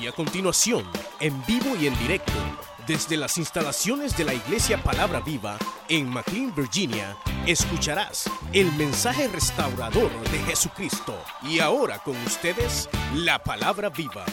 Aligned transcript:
Y 0.00 0.06
a 0.06 0.12
continuación, 0.12 0.86
en 1.20 1.44
vivo 1.46 1.74
y 1.76 1.86
en 1.86 1.98
directo, 1.98 2.32
desde 2.86 3.16
las 3.16 3.38
instalaciones 3.38 4.16
de 4.16 4.24
la 4.24 4.34
Iglesia 4.34 4.82
Palabra 4.82 5.20
Viva 5.20 5.58
en 5.88 6.08
McLean, 6.08 6.54
Virginia, 6.54 7.16
escucharás 7.46 8.30
el 8.52 8.70
mensaje 8.72 9.26
restaurador 9.28 10.10
de 10.30 10.38
Jesucristo. 10.40 11.18
Y 11.42 11.60
ahora 11.60 11.98
con 12.00 12.16
ustedes, 12.24 12.88
la 13.14 13.42
Palabra 13.42 13.88
Viva. 13.88 14.26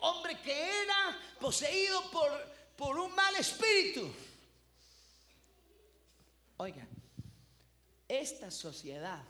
Hombre 0.00 0.38
que 0.42 0.82
era 0.82 1.18
poseído 1.40 2.02
por, 2.10 2.30
por 2.76 2.98
un 2.98 3.14
mal 3.14 3.34
espíritu. 3.36 4.12
Oiga, 6.58 6.86
esta 8.06 8.50
sociedad, 8.50 9.24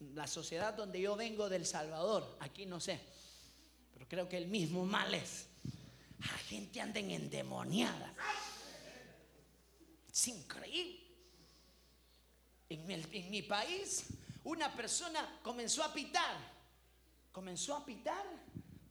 la 0.00 0.26
sociedad 0.26 0.74
donde 0.74 1.00
yo 1.00 1.16
vengo 1.16 1.48
del 1.48 1.66
Salvador, 1.66 2.36
aquí 2.40 2.66
no 2.66 2.80
sé, 2.80 3.00
pero 3.92 4.08
creo 4.08 4.28
que 4.28 4.38
el 4.38 4.48
mismo 4.48 4.84
mal 4.84 5.14
es. 5.14 5.46
La 6.20 6.38
gente 6.48 6.80
anda 6.80 7.00
en 7.00 7.10
endemoniada. 7.10 8.14
Es 10.12 10.28
increíble. 10.28 11.00
En 12.68 13.30
mi, 13.30 13.42
país, 13.42 14.06
una 14.44 14.74
persona 14.74 15.40
comenzó 15.42 15.82
a 15.82 15.92
pitar. 15.92 16.36
Comenzó 17.32 17.76
a 17.76 17.84
pitar 17.84 18.24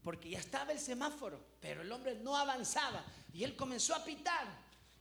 porque 0.04 0.30
ya 0.30 0.40
estaba 0.40 0.72
el 0.72 0.80
semáforo, 0.80 1.40
pero 1.62 1.82
el 1.82 1.92
hombre 1.92 2.16
no 2.16 2.36
avanzaba. 2.36 3.04
Y 3.34 3.44
él 3.44 3.56
comenzó 3.56 3.96
a 3.96 4.04
pitar. 4.04 4.48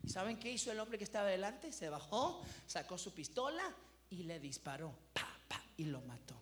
¿Y 0.02 0.08
saben 0.10 0.38
qué 0.38 0.50
hizo 0.52 0.70
el 0.70 0.78
hombre 0.78 0.98
que 0.98 1.04
estaba 1.04 1.28
delante? 1.28 1.72
Se 1.72 1.88
bajó, 1.88 2.44
sacó 2.66 2.98
su 2.98 3.12
pistola 3.12 3.74
y 4.10 4.24
le 4.24 4.38
disparó. 4.38 4.94
Pa, 5.12 5.22
pa, 5.22 5.37
y 5.78 5.84
lo 5.84 6.00
mató. 6.02 6.34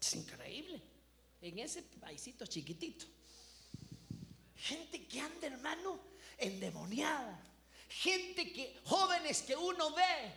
Es 0.00 0.14
increíble. 0.14 0.80
En 1.40 1.58
ese 1.58 1.82
paisito 1.82 2.46
chiquitito. 2.46 3.06
Gente 4.56 5.06
que 5.06 5.20
anda, 5.20 5.48
hermano, 5.48 5.98
endemoniada. 6.38 7.40
Gente 7.88 8.52
que, 8.52 8.80
jóvenes 8.84 9.42
que 9.42 9.56
uno 9.56 9.92
ve 9.92 10.32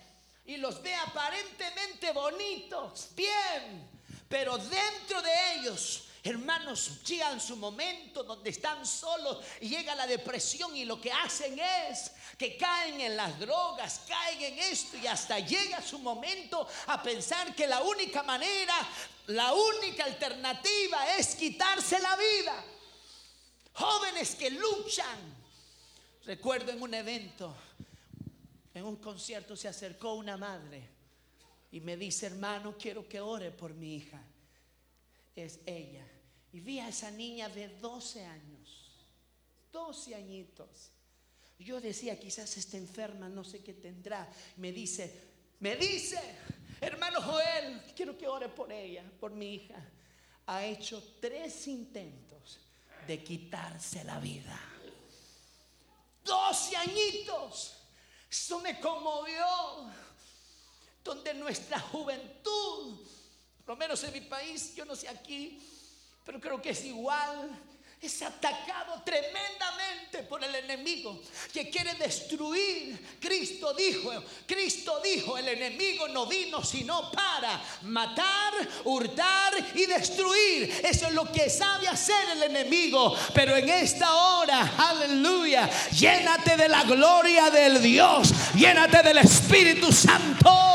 y 0.45 0.57
los 0.57 0.81
ve 0.81 0.93
aparentemente 0.93 2.11
bonitos, 2.11 3.09
bien, 3.15 3.87
pero 4.27 4.57
dentro 4.57 5.21
de 5.21 5.55
ellos, 5.55 6.04
hermanos, 6.29 7.03
llegan 7.03 7.39
su 7.39 7.55
momento 7.55 8.23
donde 8.23 8.49
están 8.49 8.85
solos 8.85 9.45
y 9.61 9.69
llega 9.69 9.93
la 9.93 10.07
depresión 10.07 10.75
y 10.75 10.83
lo 10.83 10.99
que 10.99 11.11
hacen 11.11 11.59
es 11.59 12.11
que 12.37 12.57
caen 12.57 12.99
en 12.99 13.15
las 13.15 13.39
drogas, 13.39 14.01
caen 14.07 14.41
en 14.41 14.59
esto 14.59 14.97
y 14.97 15.05
hasta 15.05 15.39
llega 15.39 15.81
su 15.81 15.99
momento 15.99 16.67
a 16.87 17.01
pensar 17.03 17.53
que 17.53 17.67
la 17.67 17.81
única 17.81 18.23
manera, 18.23 18.73
la 19.27 19.53
única 19.53 20.05
alternativa 20.05 21.15
es 21.15 21.35
quitarse 21.35 21.99
la 21.99 22.15
vida. 22.15 22.65
Jóvenes 23.73 24.35
que 24.35 24.49
luchan. 24.49 25.45
Recuerdo 26.23 26.71
en 26.71 26.81
un 26.81 26.93
evento, 26.95 27.55
en 28.73 28.83
un 28.83 28.95
concierto 28.95 29.55
se 29.55 29.67
acercó 29.67 30.15
una 30.15 30.37
madre 30.37 30.89
y 31.71 31.81
me 31.81 31.95
dice, 31.95 32.25
hermano, 32.25 32.75
quiero 32.79 33.07
que 33.07 33.19
ore 33.21 33.51
por 33.51 33.75
mi 33.75 33.97
hija. 33.97 34.19
Es 35.35 35.59
ella. 35.67 36.14
Y 36.55 36.61
vi 36.61 36.79
a 36.79 36.87
esa 36.87 37.11
niña 37.11 37.49
de 37.49 37.67
12 37.67 38.23
años, 38.23 38.89
12 39.73 40.15
añitos. 40.15 40.89
Yo 41.59 41.81
decía, 41.81 42.17
quizás 42.17 42.55
está 42.55 42.77
enferma, 42.77 43.27
no 43.27 43.43
sé 43.43 43.61
qué 43.61 43.73
tendrá. 43.73 44.31
Me 44.55 44.71
dice, 44.71 45.21
me 45.59 45.75
dice, 45.75 46.17
hermano 46.79 47.21
Joel, 47.21 47.81
quiero 47.93 48.17
que 48.17 48.25
ore 48.25 48.47
por 48.47 48.71
ella, 48.71 49.03
por 49.19 49.31
mi 49.31 49.55
hija. 49.55 49.75
Ha 50.45 50.63
hecho 50.63 51.03
tres 51.19 51.67
intentos 51.67 52.57
de 53.05 53.21
quitarse 53.21 54.05
la 54.05 54.17
vida. 54.19 54.57
12 56.23 56.77
añitos. 56.77 57.81
Eso 58.31 58.61
me 58.61 58.79
conmovió. 58.79 59.91
Donde 61.03 61.33
nuestra 61.33 61.81
juventud, 61.81 63.05
por 63.65 63.75
lo 63.75 63.75
menos 63.75 64.01
en 64.05 64.13
mi 64.13 64.21
país, 64.21 64.73
yo 64.73 64.85
no 64.85 64.95
sé 64.95 65.09
aquí, 65.09 65.59
pero 66.25 66.39
creo 66.39 66.61
que 66.61 66.71
es 66.71 66.83
igual, 66.85 67.49
es 68.01 68.21
atacado 68.21 69.01
tremendamente 69.03 70.23
por 70.29 70.43
el 70.43 70.53
enemigo 70.55 71.21
que 71.51 71.69
quiere 71.69 71.93
destruir. 71.95 73.17
Cristo 73.19 73.73
dijo, 73.73 74.11
Cristo 74.45 74.99
dijo, 75.03 75.37
el 75.37 75.47
enemigo 75.47 76.07
no 76.07 76.25
vino 76.25 76.63
sino 76.63 77.11
para 77.11 77.61
matar, 77.83 78.53
hurtar 78.83 79.53
y 79.75 79.85
destruir. 79.85 80.81
Eso 80.83 81.07
es 81.07 81.13
lo 81.13 81.31
que 81.31 81.49
sabe 81.49 81.87
hacer 81.87 82.29
el 82.33 82.43
enemigo. 82.43 83.15
Pero 83.33 83.55
en 83.55 83.69
esta 83.69 84.13
hora, 84.13 84.73
aleluya, 84.77 85.69
llénate 85.91 86.57
de 86.57 86.69
la 86.69 86.83
gloria 86.83 87.49
del 87.49 87.81
Dios, 87.81 88.33
llénate 88.55 89.01
del 89.03 89.19
Espíritu 89.19 89.91
Santo. 89.91 90.74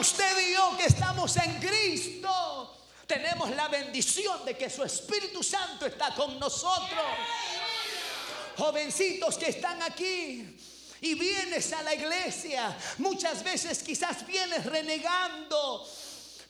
Usted 0.00 0.48
y 0.48 0.54
yo 0.54 0.76
que 0.78 0.86
estamos 0.86 1.36
en 1.36 1.60
Cristo, 1.60 2.74
tenemos 3.06 3.50
la 3.50 3.68
bendición 3.68 4.44
de 4.46 4.56
que 4.56 4.70
su 4.70 4.82
Espíritu 4.82 5.42
Santo 5.42 5.84
está 5.84 6.14
con 6.14 6.38
nosotros. 6.38 7.04
Jovencitos 8.56 9.36
que 9.36 9.50
están 9.50 9.82
aquí 9.82 10.56
y 11.02 11.14
vienes 11.14 11.72
a 11.74 11.82
la 11.82 11.94
iglesia, 11.94 12.74
muchas 12.98 13.44
veces 13.44 13.82
quizás 13.82 14.26
vienes 14.26 14.64
renegando, 14.64 15.86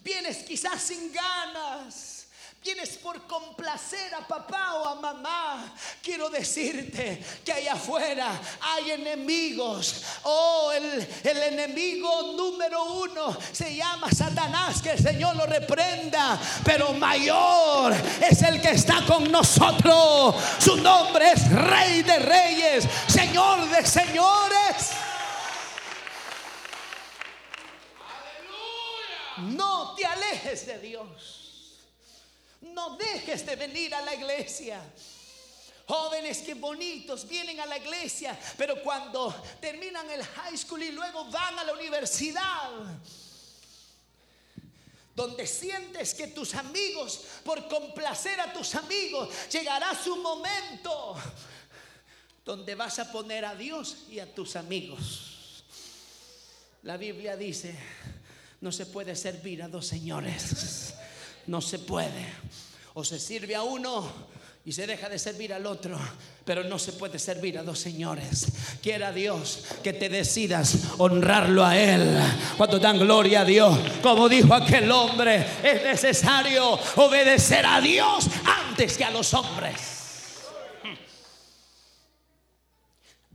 vienes 0.00 0.38
quizás 0.38 0.80
sin 0.80 1.12
ganas. 1.12 2.19
Vienes 2.62 2.98
por 2.98 3.26
complacer 3.26 4.15
a 4.15 4.21
papá 4.28 4.75
o 4.75 4.87
a 4.87 4.94
mamá. 4.97 5.75
Quiero 6.03 6.28
decirte 6.28 7.25
que 7.43 7.53
allá 7.54 7.72
afuera 7.72 8.38
hay 8.60 8.91
enemigos. 8.91 10.04
Oh, 10.25 10.71
el, 10.71 11.09
el 11.25 11.43
enemigo 11.43 12.34
número 12.37 12.84
uno 12.84 13.34
se 13.50 13.75
llama 13.75 14.10
Satanás. 14.12 14.82
Que 14.82 14.91
el 14.91 14.98
Señor 14.98 15.37
lo 15.37 15.47
reprenda. 15.47 16.38
Pero 16.62 16.93
mayor 16.93 17.94
es 18.21 18.43
el 18.43 18.60
que 18.60 18.72
está 18.72 19.06
con 19.06 19.32
nosotros. 19.32 20.34
Su 20.59 20.77
nombre 20.77 21.32
es 21.32 21.50
Rey 21.50 22.03
de 22.03 22.19
Reyes, 22.19 22.84
Señor 23.09 23.71
de 23.71 23.87
Señores. 23.87 24.91
No 29.38 29.94
te 29.94 30.04
alejes 30.04 30.66
de 30.66 30.78
Dios. 30.78 31.39
No 32.60 32.97
dejes 32.97 33.44
de 33.47 33.56
venir 33.56 33.94
a 33.94 34.03
la 34.03 34.15
iglesia. 34.15 34.81
Jóvenes 35.87 36.38
que 36.38 36.54
bonitos 36.54 37.26
vienen 37.26 37.59
a 37.59 37.66
la 37.66 37.78
iglesia, 37.78 38.38
pero 38.56 38.81
cuando 38.82 39.34
terminan 39.60 40.09
el 40.10 40.22
high 40.22 40.56
school 40.56 40.82
y 40.82 40.93
luego 40.93 41.25
van 41.31 41.59
a 41.59 41.65
la 41.65 41.72
universidad, 41.72 42.71
donde 45.16 45.47
sientes 45.47 46.15
que 46.15 46.28
tus 46.28 46.54
amigos, 46.54 47.25
por 47.44 47.69
complacer 47.69 48.41
a 48.41 48.53
tus 48.53 48.75
amigos, 48.77 49.28
llegará 49.50 49.92
su 49.94 50.16
momento 50.16 51.16
donde 52.44 52.75
vas 52.75 52.98
a 53.00 53.10
poner 53.10 53.44
a 53.44 53.54
Dios 53.54 54.04
y 54.09 54.21
a 54.21 54.32
tus 54.32 54.56
amigos. 54.56 55.65
La 56.84 56.97
Biblia 56.97 57.37
dice, 57.37 57.77
no 58.60 58.72
se 58.72 58.87
puede 58.87 59.15
servir 59.16 59.62
a 59.62 59.69
dos 59.69 59.87
señores. 59.87 60.94
No 61.46 61.60
se 61.60 61.78
puede. 61.78 62.26
O 62.94 63.04
se 63.04 63.18
sirve 63.18 63.54
a 63.54 63.62
uno 63.62 64.30
y 64.64 64.72
se 64.72 64.86
deja 64.86 65.08
de 65.08 65.18
servir 65.18 65.54
al 65.54 65.64
otro, 65.64 65.98
pero 66.44 66.62
no 66.64 66.78
se 66.78 66.92
puede 66.92 67.18
servir 67.18 67.58
a 67.58 67.62
dos 67.62 67.78
señores. 67.78 68.48
Quiera 68.82 69.10
Dios 69.10 69.64
que 69.82 69.94
te 69.94 70.08
decidas 70.08 70.76
honrarlo 70.98 71.64
a 71.64 71.78
Él. 71.78 72.20
Cuando 72.56 72.78
dan 72.78 72.98
gloria 72.98 73.40
a 73.40 73.44
Dios, 73.44 73.78
como 74.02 74.28
dijo 74.28 74.53
aquel 74.53 74.91
hombre, 74.91 75.47
es 75.62 75.82
necesario 75.82 76.78
obedecer 76.97 77.65
a 77.65 77.80
Dios 77.80 78.26
antes 78.44 78.98
que 78.98 79.04
a 79.04 79.10
los 79.10 79.32
hombres. 79.32 79.97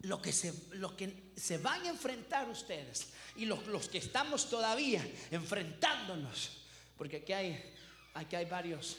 Lo 0.03 0.21
que 0.21 0.31
se, 0.31 0.53
lo 0.73 0.95
que 0.95 1.31
se 1.35 1.57
van 1.57 1.83
a 1.87 1.89
enfrentar 1.89 2.47
ustedes 2.47 3.07
y 3.35 3.45
los, 3.45 3.65
los 3.67 3.89
que 3.89 3.97
estamos 3.97 4.47
todavía 4.51 5.05
enfrentándonos, 5.31 6.51
porque 6.95 7.17
aquí 7.17 7.33
hay 7.33 7.74
Aquí 8.15 8.37
hay 8.37 8.45
varios, 8.45 8.97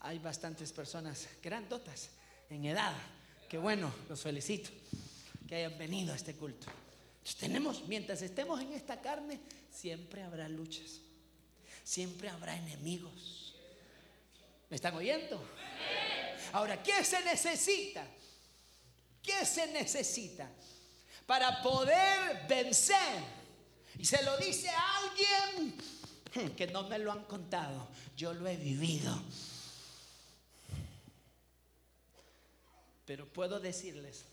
hay 0.00 0.18
bastantes 0.18 0.72
personas 0.72 1.28
grandotas 1.42 2.08
en 2.48 2.64
edad. 2.64 2.94
Qué 3.46 3.58
bueno, 3.58 3.94
los 4.08 4.22
felicito 4.22 4.70
que 5.46 5.56
hayan 5.56 5.76
venido 5.76 6.14
a 6.14 6.16
este 6.16 6.34
culto. 6.34 6.66
Tenemos, 7.38 7.86
mientras 7.86 8.22
estemos 8.22 8.60
en 8.62 8.72
esta 8.72 9.02
carne, 9.02 9.38
siempre 9.70 10.22
habrá 10.22 10.48
luchas, 10.48 11.00
siempre 11.82 12.30
habrá 12.30 12.56
enemigos. 12.56 13.54
¿Me 14.70 14.76
están 14.76 14.94
oyendo? 14.94 15.42
Ahora, 16.52 16.82
¿qué 16.82 17.04
se 17.04 17.22
necesita? 17.22 18.06
¿Qué 19.22 19.44
se 19.44 19.66
necesita 19.66 20.50
para 21.26 21.62
poder 21.62 22.46
vencer? 22.48 23.44
Y 23.98 24.06
se 24.06 24.22
lo 24.22 24.38
dice 24.38 24.70
a 24.70 24.98
alguien 24.98 25.93
que 26.56 26.66
no 26.68 26.88
me 26.88 26.98
lo 26.98 27.12
han 27.12 27.24
contado, 27.24 27.88
yo 28.16 28.32
lo 28.32 28.46
he 28.48 28.56
vivido. 28.56 29.16
Pero 33.06 33.26
puedo 33.26 33.60
decirles 33.60 34.24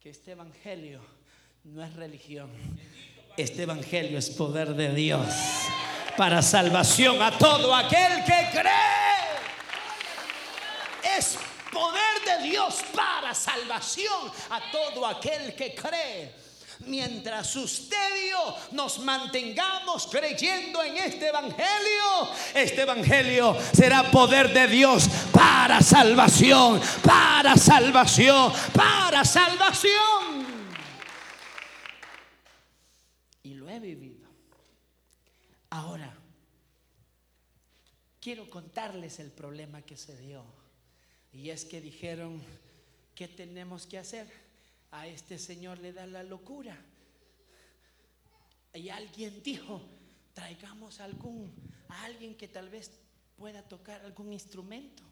que 0.00 0.10
este 0.10 0.32
evangelio 0.32 1.00
no 1.64 1.82
es 1.84 1.94
religión. 1.94 2.50
Este 3.36 3.62
evangelio 3.62 4.18
es 4.18 4.30
poder 4.30 4.74
de 4.74 4.94
Dios 4.94 5.28
para 6.16 6.42
salvación 6.42 7.20
a 7.22 7.36
todo 7.36 7.74
aquel 7.74 8.24
que 8.24 8.48
cree. 8.52 8.74
Es 11.16 11.38
poder 11.72 12.42
de 12.42 12.48
Dios 12.48 12.82
para 12.94 13.34
salvación 13.34 14.30
a 14.50 14.60
todo 14.70 15.06
aquel 15.06 15.54
que 15.54 15.74
cree. 15.74 16.43
Mientras 16.80 17.54
usted 17.56 18.24
y 18.24 18.30
yo 18.30 18.56
nos 18.72 18.98
mantengamos 18.98 20.06
creyendo 20.06 20.82
en 20.82 20.96
este 20.96 21.28
evangelio, 21.28 22.28
este 22.54 22.82
evangelio 22.82 23.56
será 23.72 24.10
poder 24.10 24.52
de 24.52 24.66
Dios 24.66 25.08
para 25.32 25.80
salvación, 25.80 26.80
para 27.02 27.56
salvación, 27.56 28.52
para 28.72 29.24
salvación. 29.24 30.44
Y 33.42 33.54
lo 33.54 33.68
he 33.68 33.78
vivido. 33.78 34.28
Ahora, 35.70 36.14
quiero 38.20 38.48
contarles 38.48 39.20
el 39.20 39.30
problema 39.30 39.82
que 39.82 39.96
se 39.96 40.16
dio. 40.16 40.44
Y 41.32 41.50
es 41.50 41.64
que 41.64 41.80
dijeron, 41.80 42.40
¿qué 43.14 43.28
tenemos 43.28 43.86
que 43.86 43.98
hacer? 43.98 44.43
A 44.94 45.08
este 45.08 45.38
señor 45.38 45.78
le 45.78 45.92
da 45.92 46.06
la 46.06 46.22
locura. 46.22 46.76
Y 48.72 48.88
alguien 48.88 49.42
dijo, 49.42 49.80
traigamos 50.32 51.00
algún, 51.00 51.52
a 51.88 52.04
alguien 52.04 52.36
que 52.36 52.46
tal 52.46 52.68
vez 52.68 52.92
pueda 53.36 53.62
tocar 53.62 54.00
algún 54.02 54.32
instrumento. 54.32 55.02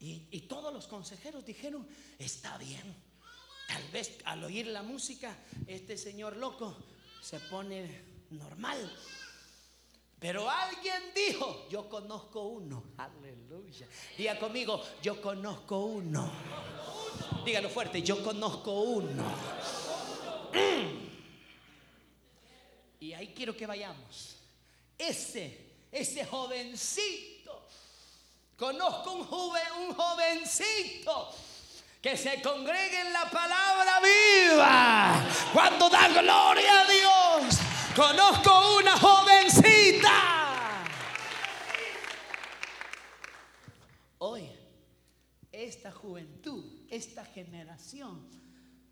Y, 0.00 0.28
y, 0.30 0.42
todos 0.42 0.72
los 0.72 0.86
consejeros 0.86 1.44
dijeron, 1.44 1.88
está 2.18 2.56
bien. 2.58 2.94
Tal 3.66 3.82
vez 3.90 4.18
al 4.24 4.44
oír 4.44 4.66
la 4.68 4.82
música, 4.82 5.36
este 5.66 5.96
señor 5.96 6.36
loco 6.36 6.76
se 7.20 7.40
pone 7.40 8.02
normal. 8.30 8.78
Pero 10.20 10.48
alguien 10.48 11.02
dijo, 11.14 11.68
yo 11.70 11.88
conozco 11.88 12.42
uno. 12.42 12.84
Aleluya. 12.98 13.88
Diga 14.16 14.38
conmigo, 14.38 14.82
yo 15.02 15.20
conozco 15.22 15.80
uno. 15.80 16.97
Dígalo 17.44 17.68
fuerte, 17.70 18.02
yo 18.02 18.22
conozco 18.22 18.72
uno. 18.72 19.24
Y 23.00 23.12
ahí 23.12 23.32
quiero 23.34 23.56
que 23.56 23.66
vayamos. 23.66 24.36
Ese, 24.96 25.58
ese 25.90 26.24
jovencito. 26.24 27.66
Conozco 28.56 29.12
un, 29.12 29.20
un 29.20 29.94
jovencito 29.94 31.34
que 32.02 32.16
se 32.16 32.42
congregue 32.42 33.00
en 33.00 33.12
la 33.12 33.30
palabra 33.30 34.00
viva 34.00 35.24
cuando 35.52 35.88
da 35.88 36.08
gloria 36.08 36.80
a 36.80 36.84
Dios. 36.84 37.58
Conozco 37.94 38.76
una 38.78 38.98
jovencita. 38.98 40.84
Hoy, 44.18 44.50
esta 45.52 45.92
juventud 45.92 46.67
esta 46.90 47.24
generación 47.24 48.26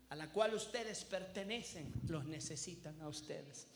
a 0.09 0.15
la 0.15 0.29
cual 0.31 0.53
ustedes 0.53 1.03
pertenecen, 1.03 1.91
los 2.07 2.25
necesitan 2.25 2.99
a 3.01 3.09
ustedes. 3.09 3.67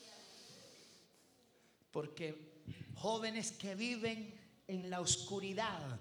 Porque 1.91 2.63
jóvenes 2.95 3.51
que 3.51 3.75
viven 3.75 4.33
en 4.67 4.89
la 4.89 5.01
oscuridad, 5.01 5.99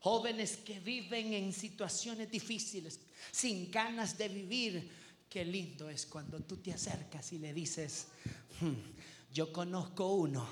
jóvenes 0.00 0.56
que 0.58 0.80
viven 0.80 1.34
en 1.34 1.52
situaciones 1.52 2.30
difíciles, 2.30 3.00
sin 3.30 3.70
ganas 3.70 4.16
de 4.16 4.28
vivir, 4.28 4.90
qué 5.28 5.44
lindo 5.44 5.90
es 5.90 6.06
cuando 6.06 6.40
tú 6.40 6.56
te 6.56 6.72
acercas 6.72 7.32
y 7.32 7.38
le 7.38 7.52
dices, 7.52 8.06
hmm, 8.60 8.72
yo 9.34 9.52
conozco 9.52 10.14
uno 10.14 10.48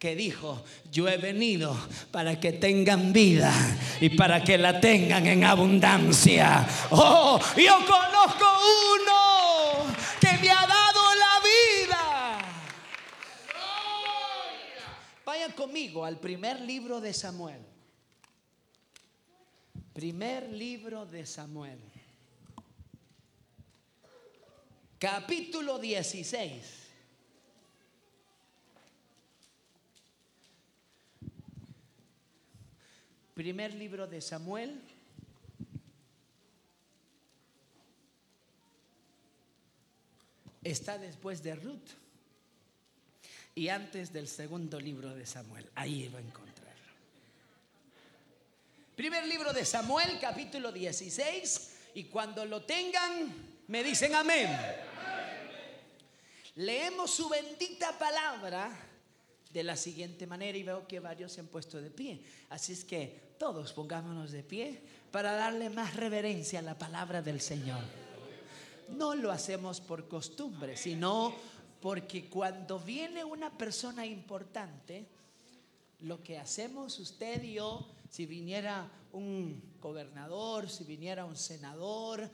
que 0.00 0.16
dijo, 0.16 0.64
yo 0.90 1.08
he 1.08 1.18
venido 1.18 1.76
para 2.10 2.40
que 2.40 2.52
tengan 2.52 3.12
vida 3.12 3.52
y 4.00 4.08
para 4.08 4.42
que 4.42 4.56
la 4.56 4.80
tengan 4.80 5.26
en 5.26 5.44
abundancia. 5.44 6.66
Oh, 6.90 7.38
yo 7.54 7.76
conozco 7.86 8.46
uno 8.94 9.94
que 10.18 10.38
me 10.38 10.50
ha 10.50 10.66
dado 10.66 11.00
la 11.16 11.40
vida. 11.44 12.38
Vayan 15.26 15.52
conmigo 15.52 16.06
al 16.06 16.18
primer 16.18 16.62
libro 16.62 17.02
de 17.02 17.12
Samuel. 17.12 17.60
Primer 19.92 20.48
libro 20.48 21.04
de 21.04 21.26
Samuel. 21.26 21.78
Capítulo 24.98 25.78
16. 25.78 26.79
Primer 33.40 33.72
libro 33.74 34.06
de 34.06 34.20
Samuel. 34.20 34.78
Está 40.62 40.98
después 40.98 41.42
de 41.42 41.54
Ruth 41.54 41.88
y 43.54 43.68
antes 43.68 44.12
del 44.12 44.28
segundo 44.28 44.78
libro 44.78 45.14
de 45.14 45.24
Samuel. 45.24 45.70
Ahí 45.74 46.06
va 46.08 46.18
a 46.18 46.20
encontrarlo. 46.20 46.92
Primer 48.94 49.26
libro 49.26 49.54
de 49.54 49.64
Samuel, 49.64 50.18
capítulo 50.20 50.70
16. 50.70 51.76
Y 51.94 52.04
cuando 52.04 52.44
lo 52.44 52.64
tengan, 52.64 53.34
me 53.68 53.82
dicen 53.82 54.16
amén. 54.16 54.54
Leemos 56.56 57.10
su 57.10 57.26
bendita 57.30 57.98
palabra 57.98 58.70
de 59.50 59.62
la 59.62 59.78
siguiente 59.78 60.26
manera 60.26 60.58
y 60.58 60.62
veo 60.62 60.86
que 60.86 61.00
varios 61.00 61.32
se 61.32 61.40
han 61.40 61.46
puesto 61.46 61.80
de 61.80 61.90
pie. 61.90 62.22
Así 62.50 62.74
es 62.74 62.84
que 62.84 63.29
todos 63.40 63.72
pongámonos 63.72 64.32
de 64.32 64.42
pie 64.42 64.82
para 65.10 65.32
darle 65.32 65.70
más 65.70 65.96
reverencia 65.96 66.58
a 66.58 66.62
la 66.62 66.76
palabra 66.76 67.22
del 67.22 67.40
Señor. 67.40 67.80
No 68.90 69.14
lo 69.14 69.32
hacemos 69.32 69.80
por 69.80 70.06
costumbre, 70.08 70.76
sino 70.76 71.32
porque 71.80 72.28
cuando 72.28 72.78
viene 72.78 73.24
una 73.24 73.50
persona 73.50 74.04
importante, 74.04 75.06
lo 76.00 76.22
que 76.22 76.38
hacemos 76.38 76.98
usted 76.98 77.42
y 77.42 77.54
yo, 77.54 77.88
si 78.10 78.26
viniera 78.26 78.86
un 79.14 79.62
gobernador, 79.80 80.68
si 80.68 80.84
viniera 80.84 81.24
un 81.24 81.36
senador 81.36 82.28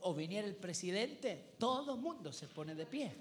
o 0.00 0.12
viniera 0.12 0.46
el 0.46 0.56
presidente, 0.56 1.54
todo 1.58 1.96
mundo 1.96 2.34
se 2.34 2.48
pone 2.48 2.74
de 2.74 2.84
pie. 2.84 3.14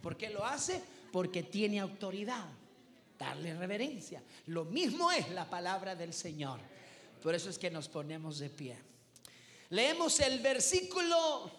¿Por 0.00 0.16
qué 0.16 0.30
lo 0.30 0.46
hace? 0.46 0.82
Porque 1.12 1.42
tiene 1.42 1.78
autoridad 1.78 2.48
darle 3.18 3.54
reverencia. 3.54 4.22
Lo 4.46 4.64
mismo 4.64 5.10
es 5.10 5.28
la 5.30 5.48
palabra 5.48 5.94
del 5.94 6.12
Señor. 6.12 6.60
Por 7.22 7.34
eso 7.34 7.50
es 7.50 7.58
que 7.58 7.70
nos 7.70 7.88
ponemos 7.88 8.38
de 8.38 8.50
pie. 8.50 8.76
Leemos 9.70 10.20
el 10.20 10.38
versículo 10.40 11.50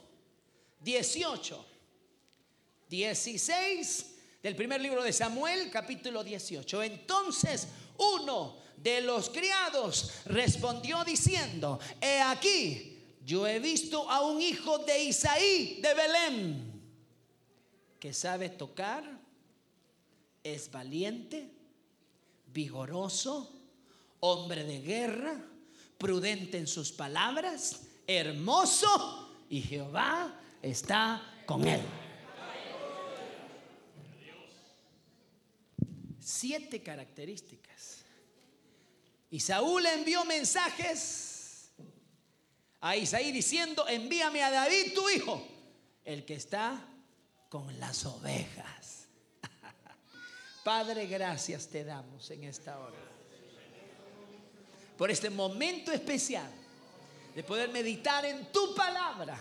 18, 0.79 1.65
16 2.89 4.15
del 4.41 4.55
primer 4.55 4.79
libro 4.79 5.03
de 5.03 5.11
Samuel, 5.11 5.69
capítulo 5.69 6.23
18. 6.23 6.83
Entonces 6.83 7.67
uno 7.97 8.57
de 8.77 9.01
los 9.01 9.29
criados 9.29 10.21
respondió 10.25 11.03
diciendo, 11.03 11.79
he 11.99 12.21
aquí, 12.21 13.03
yo 13.25 13.45
he 13.45 13.59
visto 13.59 14.09
a 14.09 14.21
un 14.21 14.41
hijo 14.41 14.77
de 14.79 15.03
Isaí 15.03 15.81
de 15.81 15.93
Belén 15.93 16.81
que 17.99 18.13
sabe 18.13 18.49
tocar 18.49 19.16
es 20.53 20.71
valiente, 20.71 21.51
vigoroso, 22.53 23.53
hombre 24.19 24.63
de 24.63 24.81
guerra, 24.81 25.45
prudente 25.97 26.57
en 26.57 26.67
sus 26.67 26.91
palabras, 26.91 27.81
hermoso 28.05 29.45
y 29.49 29.61
Jehová 29.61 30.39
está 30.61 31.43
con 31.45 31.67
él. 31.67 31.81
Siete 36.19 36.83
características. 36.83 38.03
Y 39.29 39.39
Saúl 39.39 39.85
envió 39.85 40.23
mensajes 40.25 41.71
a 42.79 42.95
Isaí 42.95 43.31
diciendo, 43.31 43.87
envíame 43.87 44.43
a 44.43 44.51
David 44.51 44.93
tu 44.93 45.09
hijo, 45.09 45.45
el 46.05 46.25
que 46.25 46.35
está 46.35 46.85
con 47.49 47.79
las 47.79 48.05
ovejas. 48.05 48.76
Padre, 50.67 51.07
gracias 51.07 51.67
te 51.67 51.85
damos 51.85 52.29
en 52.29 52.43
esta 52.43 52.77
hora. 52.77 52.97
Por 54.97 55.09
este 55.09 55.29
momento 55.29 55.93
especial 55.93 56.51
de 57.33 57.41
poder 57.41 57.69
meditar 57.69 58.25
en 58.25 58.51
tu 58.51 58.75
palabra. 58.75 59.39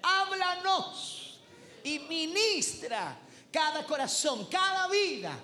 Háblanos 0.00 1.40
y 1.82 1.98
ministra 1.98 3.18
cada 3.50 3.84
corazón, 3.84 4.46
cada 4.46 4.86
vida. 4.86 5.36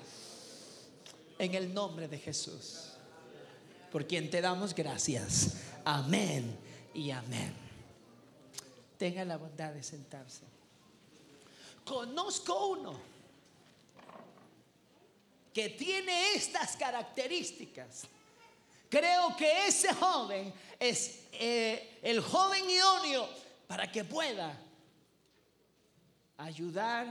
En 1.37 1.53
el 1.53 1.75
nombre 1.75 2.07
de 2.07 2.21
Jesús. 2.21 2.93
Por 3.91 4.07
quien 4.07 4.31
te 4.31 4.41
damos 4.41 4.73
gracias. 4.73 5.57
Amén 5.85 6.57
y 6.95 7.11
amén. 7.11 7.53
Tenga 8.97 9.25
la 9.25 9.37
bondad 9.37 9.73
de 9.73 9.83
sentarse. 9.83 10.45
Conozco 11.85 12.69
uno 12.69 13.14
que 15.55 15.71
tiene 15.71 16.33
estas 16.33 16.77
características. 16.77 18.09
Creo 18.91 19.37
que 19.37 19.69
ese 19.69 19.95
joven 19.95 20.53
es 20.81 21.29
eh, 21.33 22.01
el 22.03 22.21
joven 22.21 22.69
idóneo 22.69 23.29
para 23.69 23.91
que 23.91 24.05
pueda 24.05 24.59
ayudar 26.39 27.07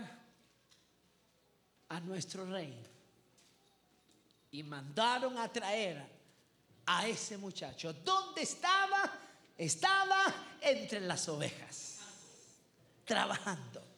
a 1.88 2.00
nuestro 2.02 2.46
rey. 2.46 2.78
Y 4.52 4.62
mandaron 4.62 5.38
a 5.38 5.52
traer 5.52 6.06
a 6.86 7.08
ese 7.08 7.38
muchacho. 7.38 7.94
¿Dónde 7.94 8.42
estaba? 8.42 9.10
Estaba 9.58 10.22
entre 10.62 11.00
las 11.00 11.28
ovejas, 11.30 12.00
trabajando. 13.06 13.93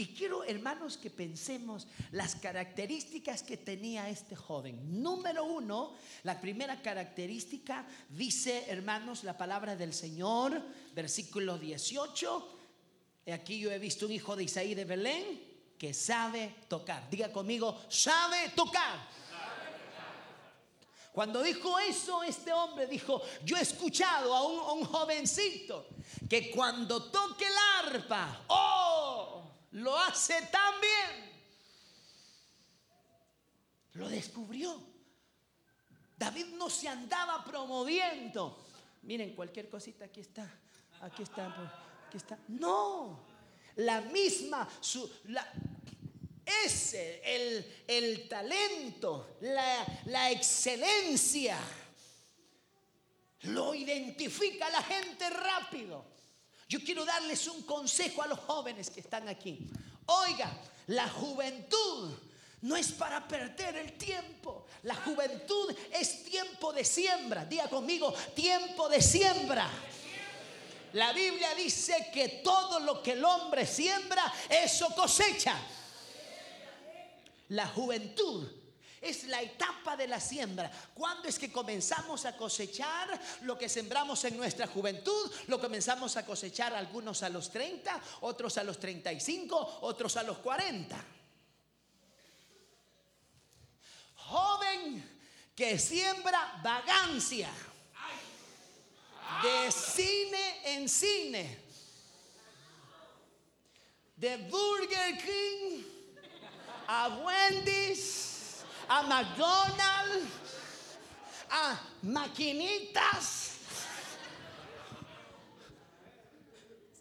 Y 0.00 0.14
quiero, 0.14 0.44
hermanos, 0.44 0.96
que 0.96 1.10
pensemos 1.10 1.86
las 2.12 2.34
características 2.34 3.42
que 3.42 3.58
tenía 3.58 4.08
este 4.08 4.34
joven. 4.34 5.02
Número 5.02 5.44
uno, 5.44 5.92
la 6.22 6.40
primera 6.40 6.80
característica 6.80 7.86
dice, 8.08 8.64
hermanos, 8.68 9.24
la 9.24 9.36
palabra 9.36 9.76
del 9.76 9.92
Señor, 9.92 10.62
versículo 10.94 11.58
18. 11.58 12.58
Aquí 13.30 13.58
yo 13.58 13.70
he 13.70 13.78
visto 13.78 14.06
un 14.06 14.12
hijo 14.12 14.34
de 14.36 14.44
Isaí 14.44 14.74
de 14.74 14.86
Belén 14.86 15.38
que 15.76 15.92
sabe 15.92 16.54
tocar. 16.66 17.10
Diga 17.10 17.30
conmigo, 17.30 17.78
sabe 17.90 18.48
tocar. 18.56 19.06
Cuando 21.12 21.42
dijo 21.42 21.78
eso, 21.78 22.22
este 22.22 22.54
hombre 22.54 22.86
dijo, 22.86 23.20
yo 23.44 23.58
he 23.58 23.60
escuchado 23.60 24.34
a 24.34 24.72
un, 24.72 24.82
jovencito 24.82 25.88
que 26.26 26.50
cuando 26.50 27.10
toque 27.10 27.44
el 27.44 27.52
arpa, 27.84 28.44
oh, 28.46 29.49
lo 29.72 29.96
hace 29.98 30.40
tan 30.50 30.80
bien. 30.80 31.30
Lo 33.94 34.08
descubrió. 34.08 34.80
David 36.16 36.46
no 36.56 36.68
se 36.68 36.88
andaba 36.88 37.44
promoviendo. 37.44 38.66
Miren, 39.02 39.34
cualquier 39.34 39.68
cosita, 39.70 40.04
aquí 40.04 40.20
está, 40.20 40.48
aquí 41.00 41.22
está, 41.22 41.46
aquí 42.06 42.16
está. 42.16 42.38
No, 42.48 43.24
la 43.76 44.02
misma, 44.02 44.68
su, 44.80 45.10
la, 45.24 45.50
ese, 46.64 47.22
el, 47.24 47.84
el 47.86 48.28
talento, 48.28 49.36
la, 49.40 50.02
la 50.06 50.30
excelencia, 50.30 51.58
lo 53.42 53.74
identifica 53.74 54.68
la 54.68 54.82
gente 54.82 55.30
rápido. 55.30 56.04
Yo 56.70 56.78
quiero 56.84 57.04
darles 57.04 57.48
un 57.48 57.62
consejo 57.62 58.22
a 58.22 58.28
los 58.28 58.38
jóvenes 58.38 58.90
que 58.90 59.00
están 59.00 59.28
aquí. 59.28 59.58
Oiga, 60.06 60.56
la 60.86 61.08
juventud 61.08 62.12
no 62.60 62.76
es 62.76 62.92
para 62.92 63.26
perder 63.26 63.74
el 63.74 63.94
tiempo. 63.94 64.66
La 64.84 64.94
juventud 64.94 65.74
es 65.92 66.22
tiempo 66.22 66.72
de 66.72 66.84
siembra. 66.84 67.44
Diga 67.44 67.68
conmigo, 67.68 68.14
tiempo 68.36 68.88
de 68.88 69.02
siembra. 69.02 69.68
La 70.92 71.12
Biblia 71.12 71.56
dice 71.56 72.08
que 72.14 72.40
todo 72.44 72.78
lo 72.78 73.02
que 73.02 73.14
el 73.14 73.24
hombre 73.24 73.66
siembra, 73.66 74.32
eso 74.48 74.94
cosecha. 74.94 75.56
La 77.48 77.66
juventud 77.66 78.46
es 79.00 79.24
la 79.24 79.40
etapa 79.40 79.96
de 79.96 80.06
la 80.06 80.20
siembra. 80.20 80.70
¿Cuándo 80.94 81.28
es 81.28 81.38
que 81.38 81.50
comenzamos 81.50 82.24
a 82.26 82.36
cosechar 82.36 83.20
lo 83.42 83.56
que 83.56 83.68
sembramos 83.68 84.22
en 84.24 84.36
nuestra 84.36 84.66
juventud? 84.66 85.32
Lo 85.46 85.60
comenzamos 85.60 86.16
a 86.16 86.26
cosechar 86.26 86.74
algunos 86.74 87.22
a 87.22 87.28
los 87.28 87.50
30, 87.50 88.00
otros 88.20 88.58
a 88.58 88.64
los 88.64 88.78
35, 88.78 89.78
otros 89.82 90.16
a 90.16 90.22
los 90.22 90.38
40. 90.38 91.04
Joven 94.16 95.20
que 95.56 95.78
siembra 95.78 96.60
vagancia 96.62 97.50
de 99.42 99.72
cine 99.72 100.74
en 100.76 100.88
cine, 100.88 101.58
de 104.16 104.36
Burger 104.36 105.16
King 105.18 105.82
a 106.86 107.08
Wendy's, 107.24 108.29
a 108.90 109.02
McDonald's, 109.04 110.26
a 111.48 111.80
maquinitas. 112.02 113.58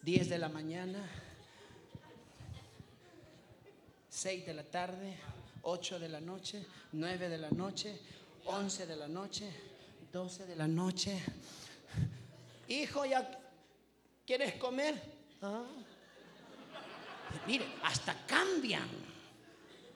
10 0.04 0.30
de 0.30 0.38
la 0.38 0.50
mañana, 0.50 1.00
6 4.08 4.46
de 4.46 4.54
la 4.54 4.64
tarde, 4.64 5.18
8 5.64 6.00
de 6.00 6.10
la 6.10 6.22
noche, 6.22 6.66
9 6.94 7.28
de 7.28 7.38
la 7.38 7.50
noche, 7.50 8.00
11 8.46 8.86
de 8.86 8.96
la 8.96 9.08
noche, 9.08 9.52
12 10.14 10.46
de 10.46 10.56
la 10.56 10.68
noche. 10.68 11.20
Hijo, 12.68 13.04
¿ya 13.06 13.30
quieres 14.26 14.54
comer? 14.56 15.02
¿Ah? 15.42 15.64
Mire, 17.48 17.66
hasta 17.84 18.16
cambian. 18.28 18.88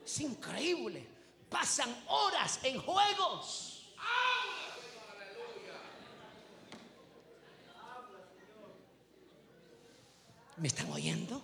Es 0.04 0.20
increíble. 0.20 1.13
Pasan 1.54 1.94
horas 2.08 2.58
en 2.64 2.80
juegos. 2.80 3.94
¿Me 10.56 10.66
están 10.66 10.90
oyendo? 10.90 11.40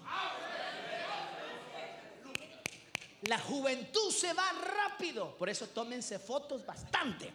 La 3.22 3.38
juventud 3.38 4.10
se 4.10 4.32
va 4.32 4.50
rápido. 4.50 5.38
Por 5.38 5.48
eso 5.48 5.68
tómense 5.68 6.18
fotos 6.18 6.66
bastante. 6.66 7.32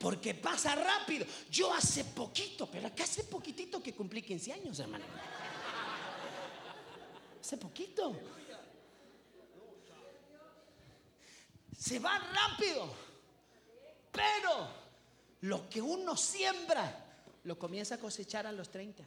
Porque 0.00 0.32
pasa 0.32 0.74
rápido. 0.74 1.26
Yo 1.50 1.74
hace 1.74 2.04
poquito, 2.04 2.66
pero 2.70 2.86
acá 2.86 3.04
hace 3.04 3.24
poquitito 3.24 3.82
que 3.82 3.92
cumplí 3.92 4.22
15 4.22 4.52
años, 4.54 4.78
hermano. 4.78 5.04
Hace 7.48 7.56
poquito. 7.56 8.14
Se 11.74 11.98
va 11.98 12.18
rápido. 12.18 12.92
Pero 14.12 14.68
lo 15.40 15.66
que 15.70 15.80
uno 15.80 16.14
siembra, 16.14 17.06
lo 17.44 17.58
comienza 17.58 17.94
a 17.94 17.98
cosechar 17.98 18.46
a 18.46 18.52
los 18.52 18.68
30. 18.68 19.02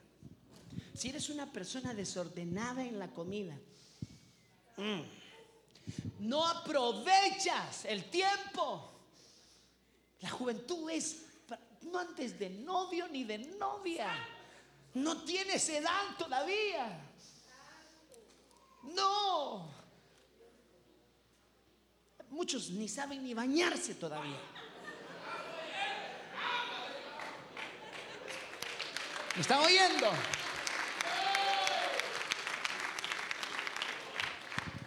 Si 0.95 1.09
eres 1.09 1.29
una 1.29 1.51
persona 1.51 1.93
desordenada 1.93 2.83
en 2.83 2.97
la 2.97 3.11
comida, 3.11 3.55
mm, 4.77 5.01
no 6.21 6.47
aprovechas 6.47 7.85
el 7.85 8.09
tiempo 8.09 8.89
la 10.21 10.31
juventud 10.31 10.89
es 10.89 11.25
no 11.83 11.99
antes 11.99 12.39
de 12.39 12.49
novio 12.49 13.07
ni 13.07 13.23
de 13.23 13.37
novia. 13.37 14.09
No 14.95 15.21
tienes 15.25 15.69
edad 15.69 16.17
todavía. 16.17 17.10
No. 18.83 19.69
Muchos 22.29 22.69
ni 22.69 22.87
saben 22.87 23.23
ni 23.23 23.33
bañarse 23.33 23.95
todavía. 23.95 24.39
¿Me 29.35 29.41
están 29.41 29.59
oyendo? 29.59 30.11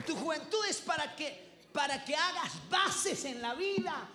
Tu 0.06 0.14
juventud 0.16 0.64
es 0.68 0.80
para 0.80 1.14
que 1.16 1.44
para 1.72 2.04
que 2.04 2.14
hagas 2.14 2.68
bases 2.70 3.24
en 3.24 3.42
la 3.42 3.54
vida 3.54 4.08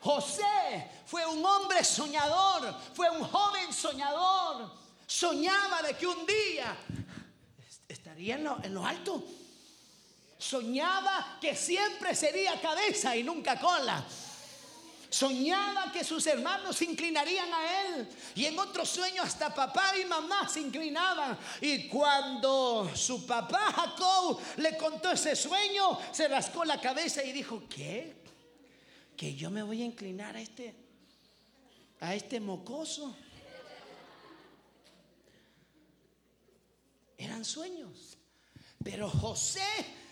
José 0.00 0.90
fue 1.04 1.26
un 1.26 1.44
hombre 1.44 1.84
soñador, 1.84 2.74
fue 2.94 3.10
un 3.10 3.22
joven 3.22 3.72
soñador. 3.72 4.72
Soñaba 5.06 5.82
de 5.82 5.94
que 5.94 6.06
un 6.06 6.24
día 6.24 6.74
estaría 8.20 8.64
en 8.64 8.74
lo, 8.74 8.86
alto. 8.86 9.24
Soñaba 10.38 11.38
que 11.40 11.54
siempre 11.54 12.14
sería 12.14 12.60
cabeza 12.60 13.16
y 13.16 13.22
nunca 13.22 13.58
cola. 13.58 14.04
Soñaba 15.08 15.90
que 15.90 16.04
sus 16.04 16.24
hermanos 16.26 16.76
se 16.76 16.84
inclinarían 16.84 17.52
a 17.52 17.82
él. 17.82 18.08
Y 18.36 18.44
en 18.44 18.58
otro 18.58 18.86
sueño 18.86 19.22
hasta 19.22 19.52
papá 19.54 19.98
y 19.98 20.04
mamá 20.04 20.48
se 20.48 20.60
inclinaban. 20.60 21.38
Y 21.60 21.88
cuando 21.88 22.90
su 22.94 23.26
papá 23.26 23.72
Jacob 23.72 24.40
le 24.58 24.76
contó 24.76 25.10
ese 25.10 25.34
sueño, 25.34 25.98
se 26.12 26.28
rascó 26.28 26.64
la 26.64 26.80
cabeza 26.80 27.24
y 27.24 27.32
dijo, 27.32 27.64
¿qué? 27.68 28.20
que 29.16 29.34
yo 29.34 29.50
me 29.50 29.62
voy 29.62 29.82
a 29.82 29.84
inclinar 29.84 30.34
a 30.34 30.40
este, 30.40 30.74
a 32.00 32.14
este 32.14 32.40
mocoso. 32.40 33.14
Eran 37.20 37.44
sueños. 37.44 38.16
Pero 38.82 39.10
José, 39.10 39.66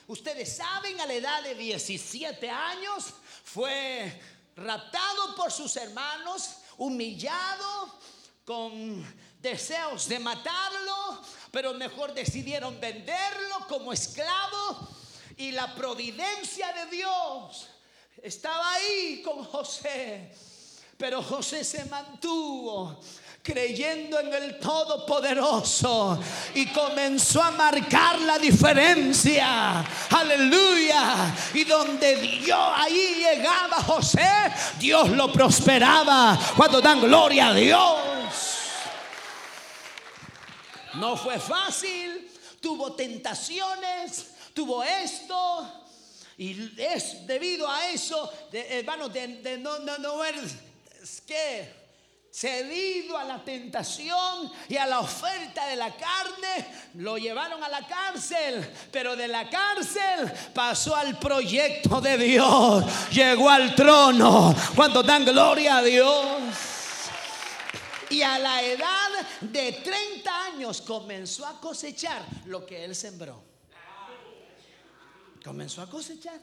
ustedes 0.06 0.56
saben, 0.56 1.00
a 1.00 1.06
la 1.06 1.14
edad 1.14 1.42
de 1.42 1.54
17 1.54 2.50
años, 2.50 3.14
fue 3.44 4.12
raptado 4.56 5.34
por 5.34 5.50
sus 5.50 5.74
hermanos, 5.76 6.56
humillado, 6.76 7.98
con 8.44 9.04
deseos 9.40 10.08
de 10.08 10.18
matarlo, 10.18 11.22
pero 11.50 11.74
mejor 11.74 12.12
decidieron 12.12 12.78
venderlo 12.78 13.66
como 13.68 13.92
esclavo. 13.92 14.88
Y 15.36 15.52
la 15.52 15.74
providencia 15.74 16.72
de 16.72 16.96
Dios 16.96 17.68
estaba 18.22 18.72
ahí 18.74 19.22
con 19.24 19.44
José. 19.44 20.34
Pero 20.98 21.22
José 21.22 21.62
se 21.62 21.84
mantuvo 21.84 23.00
creyendo 23.42 24.20
en 24.20 24.32
el 24.34 24.58
Todopoderoso 24.58 26.18
y 26.54 26.66
comenzó 26.66 27.42
a 27.42 27.50
marcar 27.50 28.20
la 28.20 28.38
diferencia. 28.38 29.84
Aleluya. 30.10 31.34
Y 31.54 31.64
donde 31.64 32.16
Dios 32.16 32.72
ahí 32.74 33.24
llegaba 33.24 33.82
José, 33.82 34.28
Dios 34.78 35.08
lo 35.10 35.32
prosperaba. 35.32 36.38
Cuando 36.56 36.80
dan 36.80 37.00
gloria 37.00 37.48
a 37.48 37.54
Dios. 37.54 37.98
No 40.94 41.16
fue 41.16 41.38
fácil, 41.38 42.30
tuvo 42.60 42.92
tentaciones, 42.94 44.26
tuvo 44.52 44.82
esto. 44.82 45.72
Y 46.36 46.70
es 46.80 47.26
debido 47.26 47.68
a 47.68 47.90
eso, 47.90 48.32
de, 48.52 48.78
hermanos, 48.78 49.12
de, 49.12 49.58
no, 49.58 49.78
no, 49.80 49.98
no, 49.98 50.24
es 50.24 51.20
que 51.26 51.87
cedido 52.30 53.16
a 53.16 53.24
la 53.24 53.42
tentación 53.42 54.50
y 54.68 54.76
a 54.76 54.86
la 54.86 55.00
oferta 55.00 55.66
de 55.66 55.76
la 55.76 55.94
carne, 55.96 56.66
lo 56.94 57.18
llevaron 57.18 57.62
a 57.62 57.68
la 57.68 57.86
cárcel, 57.86 58.68
pero 58.92 59.16
de 59.16 59.28
la 59.28 59.48
cárcel 59.48 60.30
pasó 60.54 60.94
al 60.94 61.18
proyecto 61.18 62.00
de 62.00 62.16
Dios, 62.18 62.84
llegó 63.10 63.50
al 63.50 63.74
trono, 63.74 64.54
cuando 64.74 65.02
dan 65.02 65.24
gloria 65.24 65.78
a 65.78 65.82
Dios. 65.82 66.42
Y 68.10 68.22
a 68.22 68.38
la 68.38 68.62
edad 68.62 69.10
de 69.40 69.72
30 69.72 70.44
años 70.44 70.80
comenzó 70.80 71.46
a 71.46 71.60
cosechar 71.60 72.22
lo 72.46 72.64
que 72.64 72.84
él 72.84 72.94
sembró. 72.94 73.44
Comenzó 75.44 75.82
a 75.82 75.90
cosechar. 75.90 76.40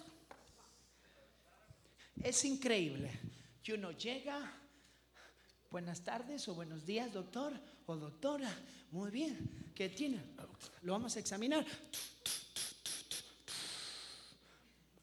Es 2.24 2.46
increíble 2.46 3.20
que 3.64 3.74
uno 3.74 3.92
llega, 3.92 4.40
buenas 5.76 6.06
tardes 6.06 6.48
o 6.48 6.56
buenos 6.56 6.86
días, 6.86 7.12
doctor 7.12 7.52
o 7.86 7.98
doctora. 7.98 8.50
Muy 8.92 9.12
bien, 9.12 9.74
¿qué 9.76 9.90
tiene? 9.90 10.22
Lo 10.84 10.94
vamos 10.94 11.18
a 11.18 11.20
examinar. 11.20 11.66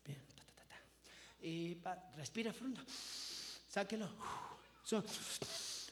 Bien, 0.02 0.18
y 1.42 1.76
respira 2.16 2.52
profundo. 2.52 2.80
Sáquelo. 3.68 4.08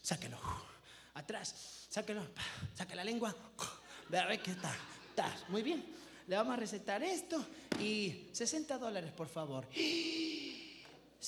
Sáquelo. 0.01 0.39
Atrás. 1.13 1.87
Sáquelo. 1.91 2.27
Saque 2.75 2.95
la 2.95 3.05
lengua. 3.05 3.37
Ve 4.09 4.41
que 4.43 4.53
está. 4.53 4.75
Está. 5.11 5.37
Muy 5.51 5.61
bien. 5.63 5.85
Le 6.27 6.37
vamos 6.37 6.55
a 6.55 6.57
recetar 6.57 7.03
esto. 7.03 7.45
Y 7.79 8.31
60 8.33 8.79
dólares, 8.79 9.13
por 9.13 9.29
favor. 9.29 9.69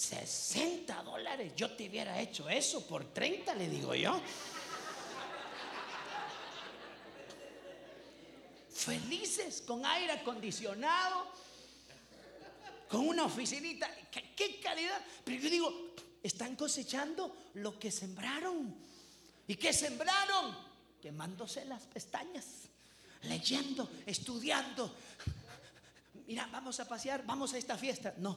60 0.02 1.02
dólares. 1.04 1.52
Yo 1.56 1.70
te 1.76 1.88
hubiera 1.88 2.20
hecho 2.20 2.48
eso 2.48 2.84
por 2.86 3.12
30, 3.12 3.54
le 3.54 3.68
digo 3.68 3.94
yo. 3.94 4.20
Felices 8.74 9.62
con 9.62 9.86
aire 9.86 10.12
acondicionado, 10.12 11.26
con 12.88 13.06
una 13.06 13.26
oficinita. 13.26 13.88
¿Qué, 14.10 14.58
calidad? 14.60 15.00
Pero 15.24 15.40
yo 15.40 15.48
digo, 15.50 15.94
están 16.20 16.56
cosechando 16.56 17.36
lo 17.54 17.78
que 17.78 17.92
sembraron. 17.92 18.74
¿Y 19.46 19.54
qué 19.54 19.72
sembraron? 19.72 20.56
Quemándose 21.00 21.64
las 21.64 21.84
pestañas, 21.84 22.46
leyendo, 23.22 23.88
estudiando. 24.04 24.92
Mira, 26.26 26.48
vamos 26.50 26.80
a 26.80 26.88
pasear, 26.88 27.24
vamos 27.24 27.54
a 27.54 27.58
esta 27.58 27.78
fiesta. 27.78 28.14
No, 28.18 28.36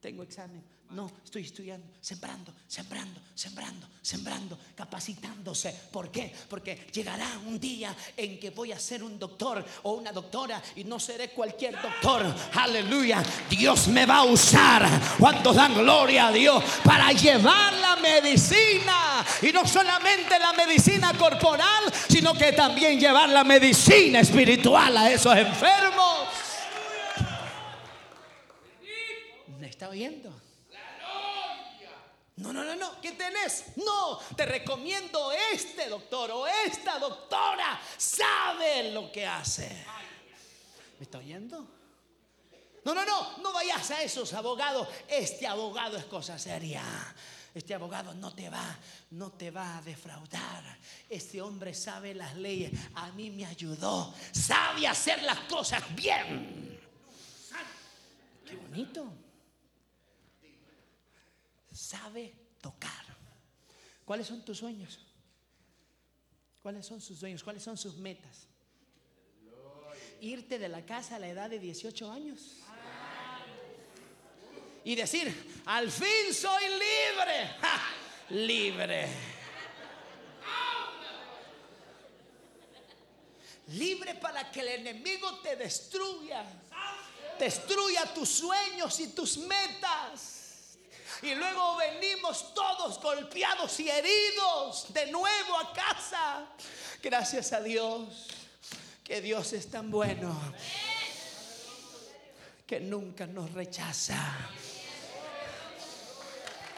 tengo 0.00 0.22
examen. 0.22 0.62
No, 0.90 1.08
estoy 1.24 1.42
estudiando, 1.42 1.86
sembrando, 2.00 2.52
sembrando, 2.66 3.20
sembrando, 3.32 3.86
sembrando, 4.02 4.58
capacitándose. 4.74 5.72
¿Por 5.92 6.10
qué? 6.10 6.34
Porque 6.48 6.88
llegará 6.92 7.28
un 7.46 7.60
día 7.60 7.94
en 8.16 8.40
que 8.40 8.50
voy 8.50 8.72
a 8.72 8.78
ser 8.80 9.04
un 9.04 9.16
doctor 9.16 9.64
o 9.84 9.92
una 9.92 10.10
doctora 10.10 10.60
y 10.74 10.82
no 10.82 10.98
seré 10.98 11.30
cualquier 11.30 11.80
doctor. 11.80 12.34
Aleluya. 12.54 13.22
Dios 13.48 13.86
me 13.86 14.04
va 14.04 14.16
a 14.16 14.24
usar 14.24 14.84
cuando 15.16 15.52
dan 15.52 15.74
gloria 15.74 16.26
a 16.26 16.32
Dios 16.32 16.64
para 16.82 17.12
llevar 17.12 17.72
la 17.74 17.94
medicina. 17.94 19.24
Y 19.42 19.52
no 19.52 19.64
solamente 19.68 20.40
la 20.40 20.52
medicina 20.54 21.14
corporal, 21.16 21.84
sino 22.08 22.34
que 22.34 22.50
también 22.52 22.98
llevar 22.98 23.28
la 23.28 23.44
medicina 23.44 24.18
espiritual 24.18 24.96
a 24.96 25.08
esos 25.12 25.36
enfermos. 25.36 26.10
¿Me 29.60 29.69
está 29.80 29.88
oyendo? 29.88 30.30
No, 32.36 32.52
no, 32.52 32.62
no, 32.62 32.76
no, 32.76 33.00
¿qué 33.00 33.12
tenés? 33.12 33.64
No, 33.76 34.18
te 34.36 34.44
recomiendo 34.44 35.32
este 35.54 35.88
doctor 35.88 36.30
o 36.32 36.46
esta 36.46 36.98
doctora. 36.98 37.80
Sabe 37.96 38.92
lo 38.92 39.10
que 39.10 39.26
hace. 39.26 39.86
¿Me 40.98 41.04
está 41.04 41.16
oyendo? 41.16 41.66
No, 42.84 42.94
no, 42.94 43.06
no, 43.06 43.38
no 43.38 43.54
vayas 43.54 43.90
a 43.92 44.02
esos 44.02 44.34
abogados. 44.34 44.86
Este 45.08 45.46
abogado 45.46 45.96
es 45.96 46.04
cosa 46.04 46.38
seria. 46.38 46.82
Este 47.54 47.74
abogado 47.74 48.12
no 48.12 48.34
te 48.34 48.50
va, 48.50 48.78
no 49.12 49.32
te 49.32 49.50
va 49.50 49.78
a 49.78 49.82
defraudar. 49.82 50.78
Este 51.08 51.40
hombre 51.40 51.72
sabe 51.72 52.14
las 52.14 52.36
leyes. 52.36 52.70
A 52.96 53.12
mí 53.12 53.30
me 53.30 53.46
ayudó. 53.46 54.12
Sabe 54.30 54.86
hacer 54.86 55.22
las 55.22 55.38
cosas 55.40 55.82
bien. 55.94 56.78
Qué 58.44 58.56
bonito 58.56 59.29
sabe 61.90 62.32
tocar. 62.60 63.04
¿Cuáles 64.04 64.26
son 64.26 64.44
tus 64.44 64.58
sueños? 64.58 65.00
¿Cuáles 66.62 66.86
son 66.86 67.00
sus 67.00 67.18
sueños? 67.18 67.42
¿Cuáles 67.42 67.62
son 67.62 67.76
sus 67.76 67.96
metas? 67.96 68.46
Irte 70.20 70.58
de 70.58 70.68
la 70.68 70.84
casa 70.84 71.16
a 71.16 71.18
la 71.18 71.28
edad 71.28 71.50
de 71.50 71.58
18 71.58 72.10
años. 72.12 72.56
Y 74.84 74.94
decir, 74.94 75.62
al 75.66 75.90
fin 75.90 76.32
soy 76.32 76.62
libre. 76.64 77.50
Libre. 78.46 79.08
Libre 83.68 84.14
para 84.14 84.50
que 84.50 84.60
el 84.60 84.68
enemigo 84.68 85.40
te 85.40 85.56
destruya. 85.56 86.44
Destruya 87.38 88.14
tus 88.14 88.28
sueños 88.28 89.00
y 89.00 89.08
tus 89.08 89.38
metas. 89.38 90.39
Y 91.22 91.34
luego 91.34 91.76
venimos 91.76 92.54
todos 92.54 93.00
golpeados 93.00 93.78
y 93.80 93.90
heridos 93.90 94.86
de 94.92 95.10
nuevo 95.10 95.58
a 95.58 95.72
casa. 95.72 96.46
Gracias 97.02 97.52
a 97.52 97.60
Dios, 97.60 98.26
que 99.04 99.20
Dios 99.20 99.52
es 99.52 99.70
tan 99.70 99.90
bueno, 99.90 100.34
que 102.66 102.80
nunca 102.80 103.26
nos 103.26 103.52
rechaza. 103.52 104.16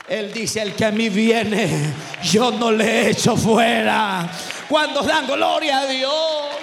Él 0.09 0.33
dice, 0.33 0.61
el 0.61 0.75
que 0.75 0.87
a 0.87 0.91
mí 0.91 1.09
viene, 1.09 1.95
yo 2.25 2.51
no 2.51 2.73
le 2.73 3.11
echo 3.11 3.37
fuera. 3.37 4.29
Cuando 4.69 5.03
dan 5.03 5.27
gloria 5.27 5.79
a 5.79 5.87
Dios. 5.87 6.57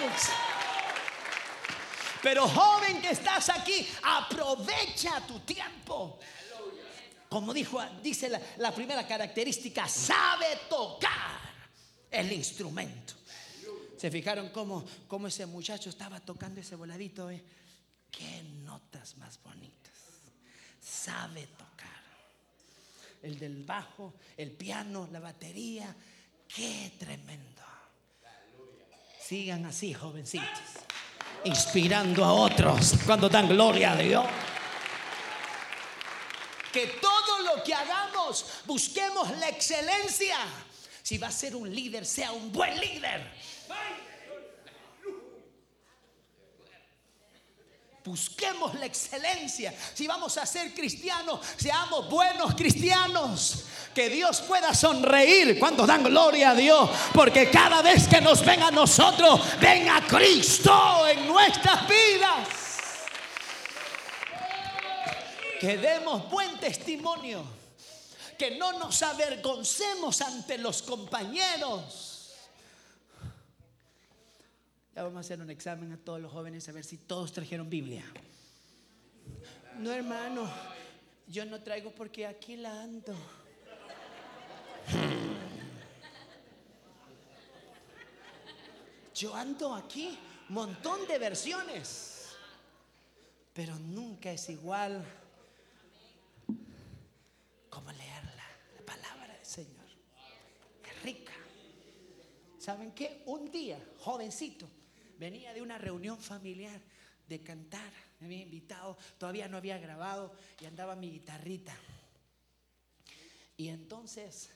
Pero 2.22 2.48
joven 2.48 3.02
que 3.02 3.12
estás 3.12 3.48
aquí, 3.50 3.88
aprovecha 4.04 5.22
tu 5.26 5.40
tiempo. 5.40 6.20
Como 7.30 7.54
dijo, 7.54 7.80
dice 8.02 8.28
la, 8.58 8.74
primera 8.74 9.08
característica, 9.08 9.88
sabe 9.88 10.48
tocar 10.68 11.40
el 12.10 12.32
instrumento. 12.32 13.14
¿Se 13.98 14.10
fijaron 14.10 14.50
cómo, 14.50 14.84
cómo 15.08 15.28
ese 15.28 15.46
muchacho 15.46 15.92
estaba 15.92 16.20
tocando 16.20 16.60
ese 16.60 16.76
voladito? 16.76 17.30
Eh? 17.30 17.44
Qué 18.10 18.42
notas 18.64 19.16
más 19.18 19.40
bonitas. 19.44 19.94
Sabe 20.82 21.48
tocar. 21.48 21.88
El 23.22 23.38
del 23.38 23.64
bajo, 23.64 24.16
el 24.36 24.52
piano, 24.52 25.08
la 25.12 25.20
batería. 25.20 25.96
Qué 26.48 26.94
tremendo. 26.98 27.62
Sigan 29.22 29.68
así, 29.68 29.94
jovencitos. 29.94 30.48
Inspirando 31.44 32.26
a 32.26 32.34
otros 32.34 32.96
cuando 33.06 33.30
dan 33.30 33.48
gloria 33.48 33.92
a 33.92 33.98
Dios. 33.98 34.26
Que 36.72 36.88
todo 37.02 37.40
lo 37.40 37.64
que 37.64 37.74
hagamos 37.74 38.46
busquemos 38.66 39.30
la 39.38 39.50
excelencia. 39.50 40.38
Si 41.02 41.18
va 41.18 41.28
a 41.28 41.32
ser 41.32 41.56
un 41.56 41.74
líder, 41.74 42.06
sea 42.06 42.32
un 42.32 42.52
buen 42.52 42.80
líder. 42.80 43.32
Busquemos 48.04 48.74
la 48.76 48.86
excelencia. 48.86 49.74
Si 49.94 50.08
vamos 50.08 50.38
a 50.38 50.46
ser 50.46 50.74
cristianos, 50.74 51.42
seamos 51.58 52.10
buenos 52.10 52.56
cristianos. 52.56 53.66
Que 53.94 54.10
Dios 54.10 54.42
pueda 54.42 54.74
sonreír 54.74 55.60
cuando 55.60 55.86
dan 55.86 56.04
gloria 56.04 56.52
a 56.52 56.56
Dios. 56.56 56.90
Porque 57.14 57.52
cada 57.52 57.82
vez 57.82 58.08
que 58.08 58.22
nos 58.22 58.44
ven 58.46 58.64
a 58.64 58.72
nosotros, 58.72 59.42
ven 59.60 59.90
a 59.90 60.06
Cristo 60.08 61.06
en 61.08 61.28
nuestras 61.28 61.88
vidas. 61.88 62.69
Que 65.60 65.78
demos 65.78 66.30
buen 66.30 66.60
testimonio. 66.60 67.44
Que 68.38 68.58
no 68.58 68.80
nos 68.80 69.04
avergoncemos 69.04 70.22
ante 70.22 70.58
los 70.58 70.82
compañeros. 70.82 72.34
Ya 74.96 75.04
vamos 75.04 75.18
a 75.18 75.20
hacer 75.22 75.42
un 75.42 75.50
examen 75.50 75.92
a 75.92 75.98
todos 75.98 76.22
los 76.22 76.32
jóvenes 76.32 76.68
a 76.70 76.72
ver 76.72 76.84
si 76.84 76.98
todos 76.98 77.32
trajeron 77.34 77.70
Biblia. 77.70 78.06
No, 79.78 79.92
hermano, 79.92 80.50
yo 81.28 81.46
no 81.46 81.62
traigo 81.62 81.92
porque 81.92 82.26
aquí 82.26 82.56
la 82.58 82.82
ando. 82.82 83.16
Yo 89.14 89.36
ando 89.36 89.76
aquí, 89.76 90.18
montón 90.48 91.06
de 91.08 91.18
versiones, 91.20 92.30
pero 93.54 93.78
nunca 93.78 94.32
es 94.32 94.50
igual 94.50 95.06
como 97.70 97.92
leerla, 97.92 98.44
la 98.76 98.86
palabra 98.86 99.34
del 99.34 99.46
Señor. 99.46 99.86
Es 100.84 101.04
rica. 101.04 101.34
¿Saben 102.60 102.92
qué? 102.92 103.24
Un 103.26 103.50
día, 103.50 103.80
jovencito, 104.00 104.68
venía 105.18 105.54
de 105.54 105.62
una 105.62 105.78
reunión 105.78 106.20
familiar 106.20 106.80
de 107.28 107.42
cantar. 107.42 107.90
Me 108.20 108.26
había 108.26 108.42
invitado, 108.42 108.98
todavía 109.18 109.48
no 109.48 109.56
había 109.56 109.78
grabado 109.78 110.34
y 110.60 110.66
andaba 110.66 110.98
mi 110.98 111.10
guitarrita. 111.10 111.74
Y 113.56 113.70
entonces, 113.70 114.50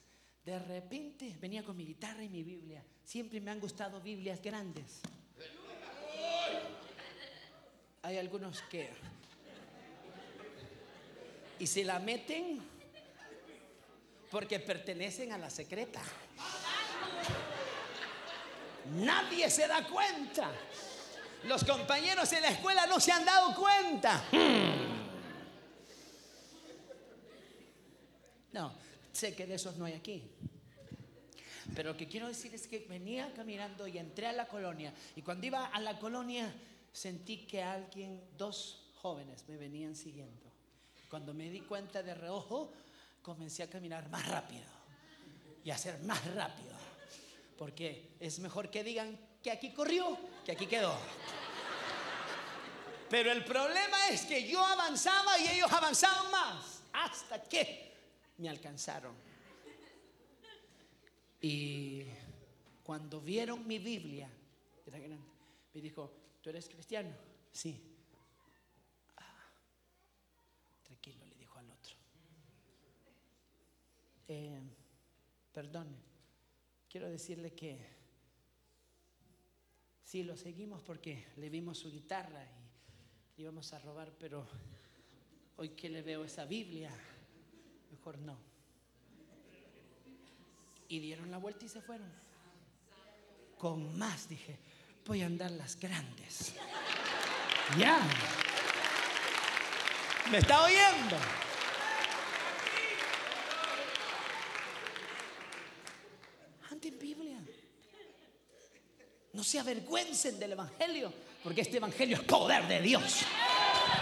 de 0.44 0.58
repente, 0.58 1.34
venía 1.40 1.62
con 1.62 1.76
mi 1.78 1.86
guitarra 1.86 2.22
y 2.22 2.28
mi 2.28 2.42
Biblia. 2.42 2.84
Siempre 3.02 3.40
me 3.40 3.50
han 3.50 3.58
gustado 3.58 4.00
Biblias 4.02 4.42
grandes. 4.42 5.00
Hay 8.02 8.18
algunos 8.18 8.60
que... 8.62 8.90
Y 11.58 11.66
se 11.66 11.84
la 11.84 11.98
meten 12.00 12.60
porque 14.30 14.60
pertenecen 14.60 15.32
a 15.32 15.38
la 15.38 15.48
secreta. 15.48 16.02
Nadie 18.92 19.50
se 19.50 19.66
da 19.66 19.86
cuenta. 19.86 20.50
Los 21.44 21.64
compañeros 21.64 22.32
en 22.32 22.42
la 22.42 22.48
escuela 22.48 22.86
no 22.86 23.00
se 23.00 23.12
han 23.12 23.24
dado 23.24 23.54
cuenta. 23.54 24.24
No, 28.52 28.72
sé 29.12 29.34
que 29.34 29.46
de 29.46 29.54
esos 29.54 29.76
no 29.76 29.84
hay 29.84 29.94
aquí. 29.94 30.22
Pero 31.74 31.92
lo 31.92 31.96
que 31.96 32.06
quiero 32.06 32.28
decir 32.28 32.54
es 32.54 32.66
que 32.66 32.86
venía 32.88 33.32
caminando 33.34 33.86
y 33.86 33.98
entré 33.98 34.26
a 34.26 34.32
la 34.32 34.46
colonia. 34.46 34.92
Y 35.16 35.22
cuando 35.22 35.46
iba 35.46 35.66
a 35.66 35.80
la 35.80 35.98
colonia, 35.98 36.54
sentí 36.92 37.46
que 37.46 37.62
alguien, 37.62 38.22
dos 38.38 38.92
jóvenes, 39.00 39.44
me 39.48 39.56
venían 39.56 39.96
siguiendo. 39.96 40.52
Cuando 41.10 41.34
me 41.34 41.50
di 41.50 41.60
cuenta 41.60 42.02
de 42.02 42.14
reojo, 42.14 42.72
comencé 43.22 43.62
a 43.62 43.70
caminar 43.70 44.08
más 44.08 44.26
rápido 44.28 44.66
y 45.64 45.70
a 45.70 45.74
hacer 45.74 45.98
más 46.02 46.24
rápido. 46.34 46.73
Porque 47.56 48.16
es 48.20 48.38
mejor 48.40 48.70
que 48.70 48.82
digan 48.82 49.18
que 49.42 49.50
aquí 49.50 49.72
corrió 49.72 50.18
que 50.44 50.52
aquí 50.52 50.66
quedó. 50.66 50.96
Pero 53.08 53.32
el 53.32 53.44
problema 53.44 54.08
es 54.08 54.22
que 54.22 54.48
yo 54.48 54.64
avanzaba 54.64 55.38
y 55.38 55.48
ellos 55.48 55.72
avanzaban 55.72 56.30
más. 56.30 56.82
Hasta 56.92 57.42
que 57.42 57.92
me 58.38 58.48
alcanzaron. 58.48 59.14
Y 61.40 62.04
cuando 62.82 63.20
vieron 63.20 63.66
mi 63.66 63.78
Biblia, 63.78 64.28
era 64.86 64.98
grande, 64.98 65.26
me 65.74 65.80
dijo, 65.80 66.10
¿tú 66.40 66.50
eres 66.50 66.68
cristiano? 66.68 67.14
Sí. 67.52 67.80
Ah, 69.16 69.48
tranquilo, 70.82 71.24
le 71.26 71.34
dijo 71.34 71.58
al 71.58 71.70
otro. 71.70 71.94
Eh, 74.28 74.60
perdone, 75.52 75.96
quiero 76.94 77.10
decirle 77.10 77.52
que 77.52 77.76
sí, 80.04 80.22
lo 80.22 80.36
seguimos 80.36 80.80
porque 80.80 81.26
le 81.38 81.50
vimos 81.50 81.76
su 81.78 81.90
guitarra 81.90 82.46
y 83.36 83.42
íbamos 83.42 83.72
a 83.72 83.80
robar, 83.80 84.12
pero 84.16 84.46
hoy 85.56 85.70
que 85.70 85.88
le 85.88 86.02
veo 86.02 86.24
esa 86.24 86.44
Biblia, 86.44 86.92
mejor 87.90 88.18
no. 88.18 88.38
Y 90.86 91.00
dieron 91.00 91.32
la 91.32 91.38
vuelta 91.38 91.64
y 91.64 91.68
se 91.68 91.80
fueron. 91.80 92.08
Con 93.58 93.98
más 93.98 94.28
dije, 94.28 94.56
voy 95.04 95.22
a 95.22 95.26
andar 95.26 95.50
las 95.50 95.74
grandes. 95.74 96.54
Ya. 97.76 97.98
¿Me 100.30 100.38
está 100.38 100.62
oyendo? 100.62 101.16
Anden 106.74 106.98
Biblia. 106.98 107.38
No 109.44 109.50
se 109.50 109.60
avergüencen 109.60 110.38
del 110.38 110.52
Evangelio, 110.52 111.12
porque 111.42 111.60
este 111.60 111.76
Evangelio 111.76 112.16
es 112.16 112.22
poder 112.22 112.66
de 112.66 112.80
Dios. 112.80 113.18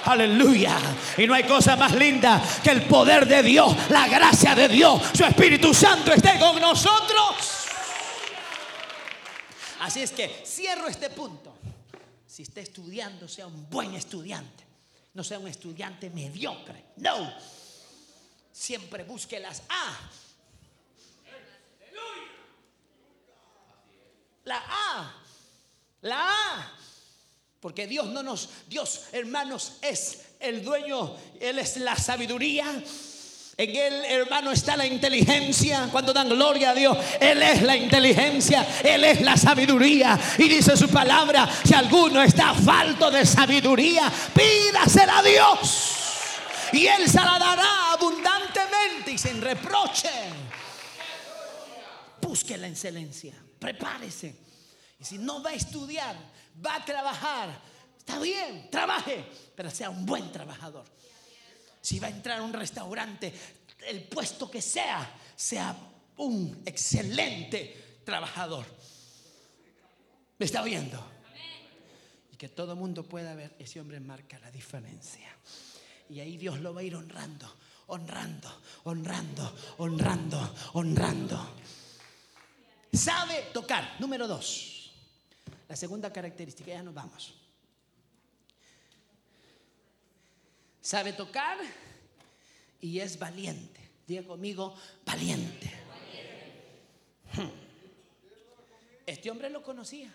Aleluya. 0.05 0.78
Y 1.18 1.26
no 1.26 1.35
hay 1.35 1.42
cosa 1.42 1.74
más 1.74 1.92
linda 1.96 2.40
que 2.62 2.70
el 2.70 2.83
poder 2.83 3.26
de 3.26 3.42
Dios, 3.42 3.74
la 3.90 4.07
gracia 4.07 4.55
de 4.55 4.68
Dios, 4.68 5.02
su 5.12 5.24
Espíritu 5.24 5.74
Santo 5.74 6.12
esté 6.12 6.38
con 6.38 6.61
nosotros. 6.61 7.35
Así 9.81 10.02
es 10.02 10.12
que 10.12 10.44
cierro 10.46 10.87
este 10.87 11.11
punto. 11.11 11.57
Si 12.24 12.44
está 12.44 12.61
estudiando, 12.61 13.26
sea 13.26 13.48
un 13.48 13.68
buen 13.68 13.94
estudiante. 13.94 14.64
No 15.14 15.24
sea 15.24 15.40
un 15.40 15.48
estudiante 15.48 16.09
mediocre. 16.11 16.85
No. 16.98 17.35
Siempre 18.52 19.02
busque 19.02 19.40
las 19.40 19.64
A. 19.68 20.11
La 24.44 24.62
A. 24.68 25.22
La 26.03 26.29
A. 26.29 26.73
Porque 27.61 27.87
Dios 27.87 28.07
no 28.07 28.23
nos, 28.23 28.49
Dios 28.67 29.05
hermanos 29.12 29.75
es 29.83 30.19
el 30.41 30.65
dueño, 30.65 31.17
Él 31.41 31.61
es 31.61 31.77
la 31.77 31.95
sabiduría. 31.97 32.67
En 33.57 33.77
Él, 33.77 34.05
hermano, 34.07 34.51
está 34.51 34.77
la 34.77 34.85
inteligencia. 34.85 35.88
Cuando 35.93 36.12
dan 36.12 36.29
gloria 36.29 36.71
a 36.71 36.75
Dios, 36.75 36.99
Él 37.21 37.41
es 37.43 37.62
la 37.62 37.77
inteligencia, 37.77 38.67
Él 38.83 39.05
es 39.05 39.21
la 39.21 39.37
sabiduría. 39.37 40.19
Y 40.38 40.49
dice 40.49 40.77
su 40.77 40.88
palabra, 40.88 41.49
si 41.65 41.73
alguno 41.73 42.21
está 42.21 42.53
falto 42.53 43.11
de 43.11 43.25
sabiduría, 43.25 44.11
pídasela 44.35 45.19
a 45.19 45.23
Dios. 45.23 45.88
Y 46.73 46.87
Él 46.87 47.09
se 47.09 47.19
la 47.19 47.38
dará 47.38 47.93
abundantemente 47.93 49.12
y 49.12 49.19
sin 49.19 49.41
reproche. 49.41 50.11
Busque 52.21 52.57
la 52.57 52.67
excelencia, 52.67 53.35
prepárese. 53.61 54.52
Y 55.03 55.05
si 55.05 55.19
no 55.19 55.43
va 55.43 55.51
a 55.51 55.55
estudiar, 55.55 56.15
va 56.65 56.77
a 56.77 56.85
trabajar. 56.85 57.51
Está 57.99 58.21
bien, 58.21 58.71
trabaje, 58.71 59.25
pero 59.57 59.69
sea 59.69 59.91
un 59.91 60.07
buen 60.07 60.31
trabajador. 60.31 60.85
Si 61.81 61.99
va 61.99 62.07
a 62.07 62.11
entrar 62.11 62.38
a 62.38 62.43
un 62.45 62.53
restaurante, 62.53 63.35
el 63.88 64.05
puesto 64.05 64.49
que 64.49 64.62
sea, 64.62 65.12
sea 65.35 65.77
un 66.19 66.62
excelente 66.65 68.03
trabajador. 68.05 68.65
¿Me 70.38 70.47
está 70.47 70.62
viendo? 70.62 71.05
Y 72.33 72.37
que 72.37 72.49
todo 72.49 72.75
el 72.75 72.79
mundo 72.79 73.03
pueda 73.03 73.35
ver, 73.35 73.57
ese 73.59 73.81
hombre 73.81 73.99
marca 73.99 74.38
la 74.38 74.53
diferencia. 74.53 75.37
Y 76.11 76.21
ahí 76.21 76.37
Dios 76.37 76.61
lo 76.61 76.73
va 76.75 76.83
a 76.83 76.85
ir 76.85 76.95
honrando, 76.95 77.53
honrando, 77.88 78.62
honrando, 78.85 79.53
honrando, 79.79 80.55
honrando. 80.75 81.57
Sabe 82.93 83.49
tocar. 83.53 83.97
Número 83.99 84.29
dos. 84.29 84.82
La 85.73 85.77
segunda 85.77 86.13
característica, 86.13 86.71
ya 86.71 86.83
nos 86.83 86.93
vamos. 86.93 87.33
Sabe 90.83 91.15
tocar 91.15 91.57
y 92.79 93.01
es 93.01 93.19
valiente. 93.19 93.81
Diga 94.07 94.23
conmigo, 94.27 94.77
valiente. 95.07 95.73
Hmm. 97.33 97.49
Este 99.07 99.31
hombre 99.31 99.49
lo 99.49 99.63
conocía. 99.63 100.13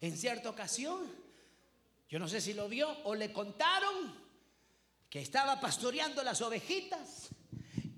En 0.00 0.16
cierta 0.16 0.48
ocasión, 0.48 1.02
yo 2.08 2.18
no 2.18 2.26
sé 2.26 2.40
si 2.40 2.54
lo 2.54 2.66
vio 2.66 2.88
o 3.04 3.14
le 3.14 3.34
contaron 3.34 4.14
que 5.10 5.20
estaba 5.20 5.60
pastoreando 5.60 6.22
las 6.22 6.40
ovejitas 6.40 7.28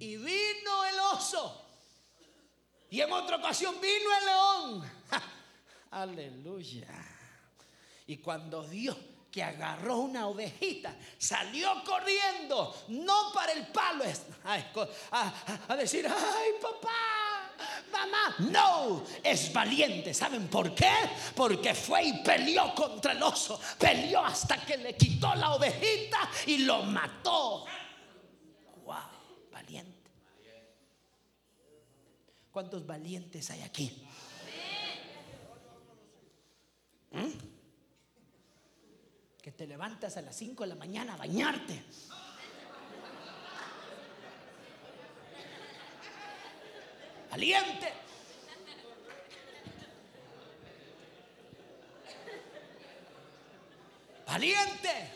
y 0.00 0.16
vino 0.16 0.84
el 0.92 0.98
oso. 1.14 1.64
Y 2.90 3.00
en 3.00 3.12
otra 3.12 3.36
ocasión 3.36 3.76
vino 3.80 4.10
el 4.18 4.26
león. 4.26 5.37
Aleluya. 5.90 6.86
Y 8.06 8.18
cuando 8.18 8.62
Dios 8.64 8.96
que 9.30 9.42
agarró 9.42 9.98
una 9.98 10.26
ovejita, 10.26 10.96
salió 11.18 11.82
corriendo, 11.84 12.84
no 12.88 13.30
para 13.32 13.52
el 13.52 13.66
palo, 13.66 14.04
a, 15.10 15.76
decir, 15.76 16.06
ay 16.06 16.52
papá, 16.60 17.52
mamá, 17.92 18.36
no, 18.50 19.04
es 19.22 19.52
valiente. 19.52 20.14
¿Saben 20.14 20.48
por 20.48 20.74
qué? 20.74 20.90
Porque 21.34 21.74
fue 21.74 22.04
y 22.04 22.12
peleó 22.22 22.74
contra 22.74 23.12
el 23.12 23.22
oso, 23.22 23.60
peleó 23.78 24.24
hasta 24.24 24.64
que 24.64 24.78
le 24.78 24.96
quitó 24.96 25.34
la 25.34 25.54
ovejita 25.54 26.30
y 26.46 26.58
lo 26.58 26.82
mató. 26.84 27.66
Wow, 28.84 28.96
valiente. 29.52 30.10
¿Cuántos 32.50 32.86
valientes 32.86 33.50
hay 33.50 33.60
aquí? 33.60 34.06
¿Mm? 37.12 37.48
te 39.58 39.66
levantas 39.66 40.16
a 40.16 40.22
las 40.22 40.36
5 40.36 40.62
de 40.62 40.68
la 40.68 40.76
mañana 40.76 41.14
a 41.14 41.16
bañarte. 41.16 41.82
Valiente. 47.28 47.92
Valiente. 54.24 55.10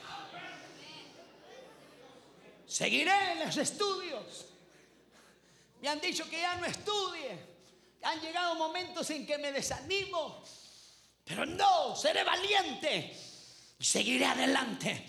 Seguiré 2.66 3.32
en 3.32 3.46
los 3.46 3.56
estudios. 3.56 4.46
Me 5.80 5.88
han 5.88 6.00
dicho 6.00 6.28
que 6.28 6.40
ya 6.40 6.56
no 6.56 6.66
estudie. 6.66 7.38
Han 8.02 8.20
llegado 8.20 8.56
momentos 8.56 9.08
en 9.10 9.24
que 9.24 9.38
me 9.38 9.52
desanimo. 9.52 10.42
Pero 11.24 11.46
no, 11.46 11.94
seré 11.96 12.24
valiente 12.24 13.30
seguiré 13.82 14.24
adelante. 14.24 15.06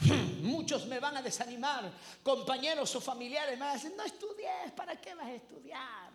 Hmm, 0.00 0.46
muchos 0.46 0.86
me 0.86 0.98
van 1.00 1.16
a 1.16 1.22
desanimar, 1.22 1.90
compañeros 2.22 2.94
o 2.94 3.00
familiares 3.00 3.54
me 3.54 3.64
van 3.64 3.70
a 3.70 3.74
decir, 3.74 3.92
no 3.96 4.04
estudies, 4.04 4.72
¿para 4.76 5.00
qué 5.00 5.14
vas 5.14 5.26
a 5.26 5.34
estudiar? 5.34 6.10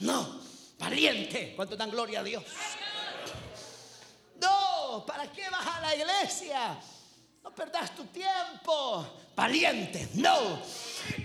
No, 0.00 0.40
valiente, 0.78 1.54
¿cuánto 1.54 1.76
dan 1.76 1.90
gloria 1.90 2.20
a 2.20 2.24
Dios? 2.24 2.44
No, 4.40 5.04
¿para 5.06 5.30
qué 5.30 5.48
vas 5.50 5.66
a 5.66 5.80
la 5.80 5.94
iglesia? 5.94 6.80
No 7.42 7.50
perdas 7.50 7.94
tu 7.94 8.04
tiempo. 8.06 9.18
Valiente, 9.34 10.08
no. 10.14 10.62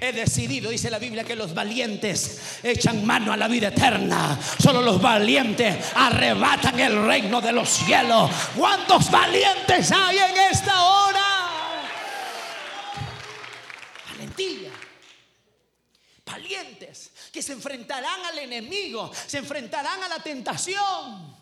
He 0.02 0.12
decidido, 0.12 0.72
dice 0.72 0.90
la 0.90 0.98
Biblia, 0.98 1.24
que 1.24 1.36
los 1.36 1.54
valientes 1.54 2.60
echan 2.64 3.06
mano 3.06 3.32
a 3.32 3.38
la 3.38 3.48
vida 3.48 3.68
eterna. 3.68 4.40
Solo 4.60 4.82
los 4.82 5.00
valientes 5.00 5.92
arrebatan 5.94 6.80
el 6.80 7.06
reino 7.06 7.40
de 7.40 7.52
los 7.52 7.70
cielos. 7.70 8.32
¿Cuántos 8.56 9.12
valientes 9.12 9.92
hay 9.92 10.18
en 10.18 10.38
esta 10.52 10.84
hora? 10.84 11.26
Valentía. 14.10 14.72
Valientes 16.26 17.12
que 17.32 17.44
se 17.44 17.54
enfrentarán 17.54 18.26
al 18.26 18.40
enemigo, 18.40 19.12
se 19.14 19.38
enfrentarán 19.38 20.02
a 20.02 20.08
la 20.08 20.20
tentación. 20.20 21.38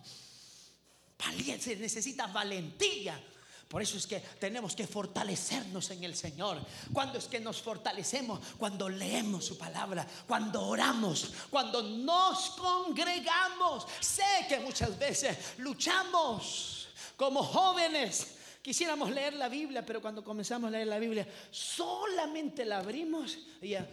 Valientes, 1.17 1.79
necesitas 1.79 2.31
valentía 2.33 3.17
por 3.67 3.81
eso 3.81 3.97
es 3.97 4.05
que 4.05 4.19
tenemos 4.19 4.75
que 4.75 4.85
fortalecernos 4.85 5.89
en 5.89 6.03
el 6.03 6.15
Señor. 6.15 6.59
Cuando 6.93 7.17
es 7.17 7.25
que 7.25 7.39
nos 7.39 7.61
fortalecemos? 7.61 8.39
Cuando 8.57 8.87
leemos 8.87 9.43
su 9.45 9.57
palabra, 9.57 10.07
cuando 10.27 10.67
oramos, 10.67 11.33
cuando 11.49 11.81
nos 11.81 12.51
congregamos. 12.51 13.87
Sé 13.99 14.23
que 14.47 14.59
muchas 14.59 14.97
veces 14.99 15.37
luchamos 15.57 16.89
como 17.17 17.43
jóvenes. 17.43 18.35
Quisiéramos 18.61 19.09
leer 19.11 19.33
la 19.33 19.49
Biblia, 19.49 19.83
pero 19.83 20.01
cuando 20.01 20.23
comenzamos 20.23 20.67
a 20.67 20.71
leer 20.71 20.87
la 20.87 20.99
Biblia, 20.99 21.27
solamente 21.49 22.65
la 22.65 22.79
abrimos 22.79 23.37
y 23.61 23.69
ya. 23.69 23.87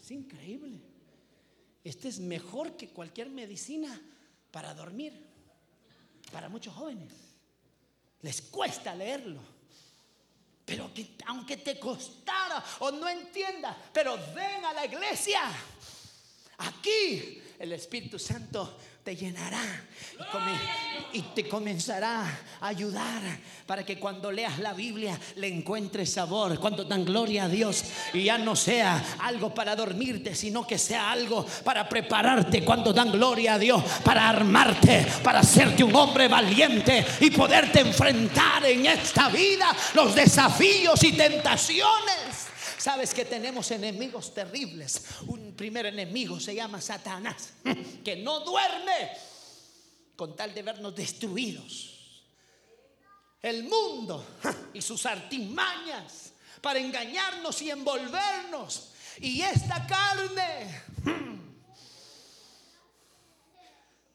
Es 0.00 0.10
increíble. 0.10 0.91
Este 1.84 2.08
es 2.08 2.20
mejor 2.20 2.76
que 2.76 2.88
cualquier 2.88 3.28
medicina 3.30 4.00
para 4.50 4.74
dormir. 4.74 5.12
Para 6.30 6.48
muchos 6.48 6.74
jóvenes. 6.74 7.12
Les 8.22 8.40
cuesta 8.42 8.94
leerlo. 8.94 9.40
Pero 10.64 10.90
aunque 11.26 11.56
te 11.56 11.78
costara 11.78 12.64
o 12.80 12.90
no 12.92 13.08
entienda, 13.08 13.76
pero 13.92 14.16
ven 14.34 14.64
a 14.64 14.72
la 14.72 14.86
iglesia. 14.86 15.40
Aquí 16.58 17.42
el 17.58 17.72
Espíritu 17.72 18.18
Santo 18.18 18.78
te 19.04 19.16
llenará 19.16 19.60
y, 21.12 21.22
te 21.34 21.48
comenzará 21.48 22.22
a 22.60 22.68
ayudar 22.68 23.20
para 23.66 23.84
que 23.84 23.98
cuando 23.98 24.30
leas 24.30 24.60
la 24.60 24.74
Biblia 24.74 25.18
le 25.36 25.48
encuentres 25.48 26.12
sabor. 26.12 26.58
Cuando 26.60 26.84
dan 26.84 27.04
gloria 27.04 27.44
a 27.44 27.48
Dios 27.48 27.84
y 28.12 28.24
ya 28.24 28.38
no 28.38 28.54
sea 28.54 29.02
algo 29.18 29.52
para 29.52 29.74
dormirte, 29.74 30.34
sino 30.34 30.66
que 30.66 30.78
sea 30.78 31.10
algo 31.10 31.44
para 31.64 31.88
prepararte. 31.88 32.64
Cuando 32.64 32.92
dan 32.92 33.10
gloria 33.10 33.54
a 33.54 33.58
Dios, 33.58 33.82
para 34.04 34.28
armarte, 34.28 35.06
para 35.24 35.40
hacerte 35.40 35.82
un 35.82 35.94
hombre 35.96 36.28
valiente 36.28 37.04
y 37.20 37.30
poderte 37.30 37.80
enfrentar 37.80 38.64
en 38.66 38.86
esta 38.86 39.28
vida 39.28 39.74
los 39.94 40.14
desafíos 40.14 41.02
y 41.02 41.12
tentaciones. 41.12 42.31
Sabes 42.82 43.14
que 43.14 43.24
tenemos 43.24 43.70
enemigos 43.70 44.34
terribles. 44.34 45.04
Un 45.28 45.54
primer 45.54 45.86
enemigo 45.86 46.40
se 46.40 46.52
llama 46.52 46.80
Satanás, 46.80 47.52
que 48.04 48.16
no 48.16 48.40
duerme 48.40 49.12
con 50.16 50.34
tal 50.34 50.52
de 50.52 50.62
vernos 50.62 50.92
destruidos. 50.92 52.24
El 53.40 53.62
mundo 53.62 54.26
y 54.74 54.82
sus 54.82 55.06
artimañas 55.06 56.32
para 56.60 56.80
engañarnos 56.80 57.62
y 57.62 57.70
envolvernos. 57.70 58.90
Y 59.20 59.42
esta 59.42 59.86
carne. 59.86 60.82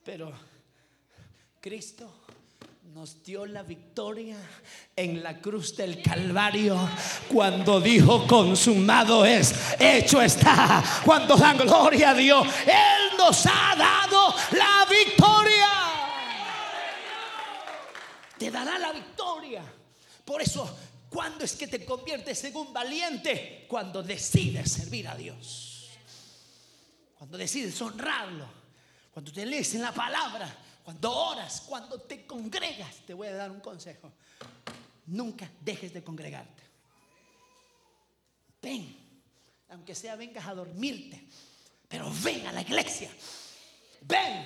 Pero 0.03 0.33
Cristo 1.61 2.26
nos 2.97 3.21
dio 3.21 3.45
la 3.45 3.61
victoria 3.61 4.35
en 4.95 5.21
la 5.21 5.39
cruz 5.39 5.77
del 5.77 6.01
Calvario 6.01 6.75
cuando 7.31 7.79
dijo 7.79 8.25
consumado 8.25 9.23
es, 9.23 9.53
hecho 9.77 10.19
está. 10.19 10.83
Cuando 11.05 11.35
dan 11.37 11.59
gloria 11.59 12.09
a 12.09 12.13
Dios, 12.15 12.47
Él 12.65 13.15
nos 13.15 13.45
ha 13.45 13.75
dado 13.77 14.33
la 14.53 14.87
victoria. 14.89 15.69
Te 18.35 18.49
dará 18.49 18.79
la 18.79 18.91
victoria. 18.91 19.61
Por 20.25 20.41
eso, 20.41 20.75
cuando 21.07 21.45
es 21.45 21.55
que 21.55 21.67
te 21.67 21.85
conviertes 21.85 22.45
en 22.45 22.55
un 22.55 22.73
valiente? 22.73 23.67
Cuando 23.67 24.01
decides 24.01 24.71
servir 24.71 25.07
a 25.07 25.13
Dios. 25.13 25.91
Cuando 27.15 27.37
decides 27.37 27.79
honrarlo. 27.79 28.49
Cuando 29.11 29.31
te 29.31 29.45
lees 29.45 29.75
en 29.75 29.83
la 29.83 29.91
palabra 29.91 30.63
cuando 30.87 31.11
oras, 31.13 31.63
cuando 31.67 31.99
te 31.99 32.25
congregas, 32.25 33.01
te 33.05 33.13
voy 33.13 33.27
a 33.27 33.33
dar 33.33 33.51
un 33.51 33.59
consejo. 33.59 34.09
Nunca 35.07 35.51
dejes 35.59 35.93
de 35.93 36.01
congregarte. 36.01 36.63
Ven, 38.61 38.95
aunque 39.67 39.93
sea 39.93 40.15
vengas 40.15 40.47
a 40.47 40.53
dormirte, 40.53 41.21
pero 41.89 42.09
ven 42.23 42.47
a 42.47 42.53
la 42.53 42.61
iglesia. 42.61 43.09
Ven, 43.99 44.45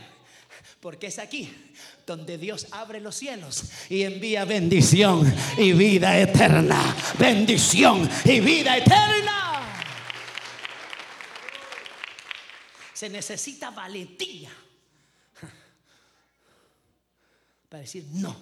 porque 0.79 1.05
es 1.05 1.19
aquí 1.19 1.75
donde 2.07 2.39
Dios 2.39 2.65
abre 2.71 2.99
los 2.99 3.13
cielos 3.17 3.65
y 3.87 4.01
envía 4.01 4.43
bendición 4.43 5.31
y 5.59 5.73
vida 5.73 6.17
eterna. 6.17 6.97
Bendición 7.19 8.09
y 8.25 8.39
vida 8.39 8.77
eterna. 8.77 9.85
Se 12.95 13.09
necesita 13.09 13.69
valentía 13.69 14.49
para 17.71 17.83
decir 17.83 18.05
no. 18.11 18.35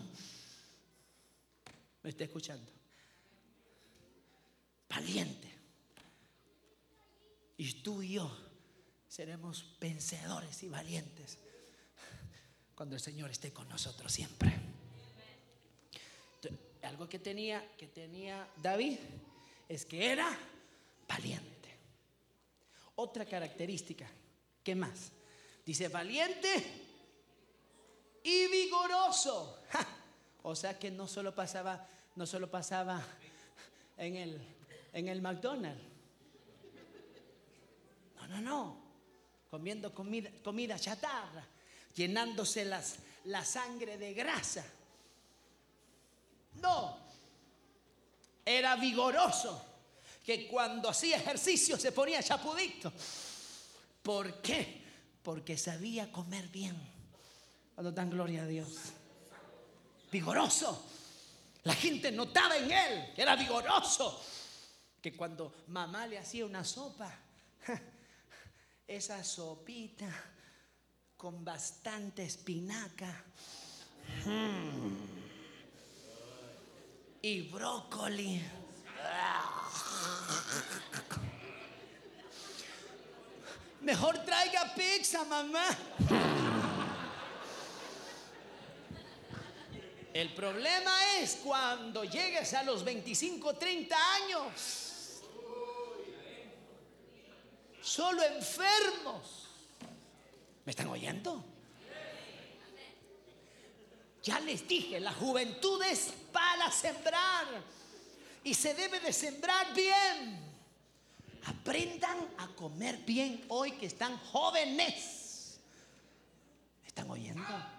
¿Me 2.02 2.10
está 2.10 2.24
escuchando? 2.24 2.72
Valiente. 4.90 5.48
Y 7.58 7.74
tú 7.84 8.02
y 8.02 8.14
yo 8.14 8.36
seremos 9.08 9.78
vencedores 9.80 10.64
y 10.64 10.70
valientes 10.70 11.38
cuando 12.74 12.96
el 12.96 13.02
Señor 13.02 13.30
esté 13.30 13.54
con 13.54 13.70
nosotros 13.70 14.12
siempre. 14.12 14.52
Algo 16.82 17.08
que 17.08 17.20
tenía, 17.20 17.76
que 17.78 17.86
tenía 17.86 18.50
David 18.58 18.98
es 19.68 19.86
que 19.86 20.12
era 20.12 20.36
valiente. 21.08 21.70
Otra 22.96 23.26
característica, 23.26 24.10
¿qué 24.64 24.74
más? 24.74 25.12
Dice 25.64 25.88
valiente 25.88 26.89
y 28.24 28.48
vigoroso. 28.48 29.64
O 30.42 30.56
sea 30.56 30.80
que 30.80 30.90
no 30.90 31.06
solo 31.06 31.36
pasaba, 31.36 31.86
no 32.16 32.26
solo 32.26 32.50
pasaba 32.50 33.06
en 33.98 34.16
el, 34.16 34.42
en 34.94 35.10
el 35.10 35.22
McDonald's. 35.22 35.84
No, 38.16 38.28
no, 38.28 38.42
no. 38.42 38.82
comiendo 39.50 39.94
comida, 39.94 40.30
comida 40.42 40.80
chatarra, 40.80 41.46
llenándose 41.94 42.64
las, 42.64 43.00
la 43.26 43.44
sangre 43.44 43.98
de 43.98 44.14
grasa. 44.14 44.66
No, 46.56 46.98
era 48.46 48.76
vigoroso, 48.78 49.66
que 50.26 50.48
cuando 50.48 50.90
hacía 50.90 51.18
ejercicio 51.18 51.78
se 51.78 51.92
ponía 51.92 52.24
chapudito. 52.24 52.92
¿Por 54.02 54.42
qué? 54.42 54.82
Porque 55.22 55.58
sabía 55.58 56.12
comer 56.12 56.48
bien. 56.48 56.99
Cuando 57.80 57.94
dan 57.94 58.10
gloria 58.10 58.44
a 58.44 58.46
Dios. 58.46 58.92
Vigoroso. 60.12 60.84
La 61.64 61.74
gente 61.74 62.12
notaba 62.12 62.58
en 62.58 62.70
él 62.70 63.14
que 63.16 63.22
era 63.22 63.38
vigoroso. 63.38 64.22
Que 65.02 65.16
cuando 65.16 65.64
mamá 65.68 66.06
le 66.06 66.18
hacía 66.18 66.46
una 66.46 66.66
sopa, 66.66 67.10
esa 68.86 69.24
sopita 69.24 70.14
con 71.16 71.46
bastante 71.46 72.26
espinaca 72.26 73.24
mm, 74.26 74.96
y 77.22 77.42
brócoli. 77.44 78.44
Mejor 83.80 84.18
traiga 84.26 84.74
pizza, 84.76 85.24
mamá. 85.24 86.49
El 90.14 90.34
problema 90.34 91.18
es 91.18 91.38
cuando 91.44 92.04
llegues 92.04 92.54
a 92.54 92.64
los 92.64 92.84
25, 92.84 93.56
30 93.56 94.14
años. 94.16 95.22
Solo 97.82 98.24
enfermos. 98.24 99.48
¿Me 100.66 100.72
están 100.72 100.88
oyendo? 100.88 101.44
Ya 104.24 104.40
les 104.40 104.68
dije, 104.68 105.00
la 105.00 105.14
juventud 105.14 105.82
es 105.84 106.12
para 106.32 106.72
sembrar. 106.72 107.46
Y 108.44 108.54
se 108.54 108.74
debe 108.74 109.00
de 109.00 109.14
sembrar 109.14 109.74
bien. 109.74 110.40
Aprendan 111.46 112.18
a 112.38 112.48
comer 112.48 112.98
bien 112.98 113.46
hoy 113.48 113.72
que 113.74 113.86
están 113.86 114.18
jóvenes. 114.18 115.60
¿Me 116.82 116.88
están 116.88 117.10
oyendo? 117.10 117.79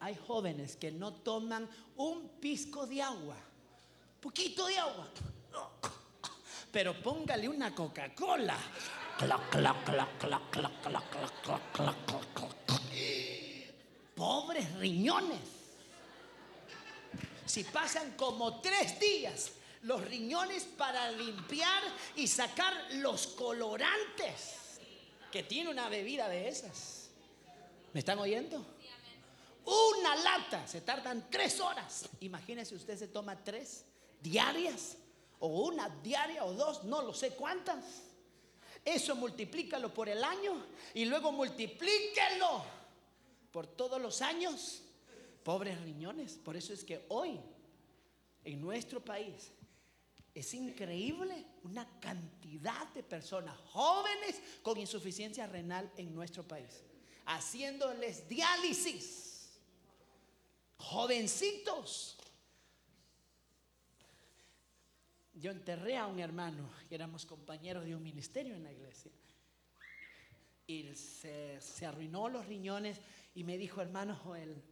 Hay 0.00 0.16
jóvenes 0.26 0.76
que 0.76 0.90
no 0.90 1.12
toman 1.12 1.68
un 1.96 2.28
pisco 2.40 2.86
de 2.86 3.02
agua, 3.02 3.36
poquito 4.20 4.66
de 4.66 4.78
agua, 4.78 5.08
pero 6.72 7.00
póngale 7.02 7.48
una 7.48 7.74
Coca-Cola. 7.74 8.56
Pobres 14.14 14.74
riñones. 14.76 15.40
Si 17.44 17.64
pasan 17.64 18.12
como 18.16 18.60
tres 18.60 18.98
días 18.98 19.52
los 19.82 20.02
riñones 20.04 20.64
para 20.64 21.10
limpiar 21.12 21.82
y 22.16 22.26
sacar 22.26 22.72
los 22.94 23.26
colorantes 23.28 24.54
que 25.30 25.42
tiene 25.42 25.70
una 25.70 25.88
bebida 25.88 26.28
de 26.28 26.48
esas. 26.48 27.08
¿Me 27.92 28.00
están 28.00 28.18
oyendo? 28.18 28.64
Una 29.64 30.16
lata, 30.16 30.66
se 30.66 30.80
tardan 30.80 31.28
tres 31.30 31.60
horas. 31.60 32.08
Imagínese 32.20 32.74
usted 32.74 32.98
se 32.98 33.08
toma 33.08 33.42
tres 33.42 33.84
diarias, 34.20 34.96
o 35.38 35.48
una 35.66 35.88
diaria, 35.88 36.44
o 36.44 36.52
dos, 36.52 36.84
no 36.84 37.02
lo 37.02 37.14
sé 37.14 37.30
cuántas. 37.30 37.84
Eso 38.84 39.14
multiplícalo 39.14 39.92
por 39.92 40.08
el 40.08 40.24
año 40.24 40.64
y 40.94 41.04
luego 41.04 41.32
multiplíquelo 41.32 42.64
por 43.50 43.66
todos 43.66 44.00
los 44.00 44.22
años. 44.22 44.82
Pobres 45.42 45.80
riñones. 45.82 46.34
Por 46.34 46.56
eso 46.56 46.72
es 46.72 46.84
que 46.84 47.04
hoy, 47.08 47.38
en 48.44 48.60
nuestro 48.60 49.02
país, 49.02 49.52
es 50.34 50.54
increíble 50.54 51.44
una 51.64 51.86
cantidad 52.00 52.86
de 52.94 53.02
personas 53.02 53.58
jóvenes 53.72 54.40
con 54.62 54.78
insuficiencia 54.78 55.46
renal 55.46 55.90
en 55.96 56.14
nuestro 56.14 56.46
país, 56.46 56.82
haciéndoles 57.26 58.28
diálisis. 58.28 59.29
Jovencitos. 60.80 62.16
Yo 65.34 65.50
enterré 65.50 65.96
a 65.96 66.06
un 66.06 66.18
hermano, 66.18 66.68
y 66.90 66.94
éramos 66.94 67.24
compañeros 67.24 67.84
de 67.84 67.94
un 67.94 68.02
ministerio 68.02 68.54
en 68.54 68.64
la 68.64 68.72
iglesia. 68.72 69.12
Y 70.66 70.94
se, 70.94 71.60
se 71.60 71.86
arruinó 71.86 72.28
los 72.28 72.46
riñones 72.46 73.00
y 73.34 73.44
me 73.44 73.56
dijo, 73.56 73.80
hermano 73.80 74.14
Joel, 74.16 74.62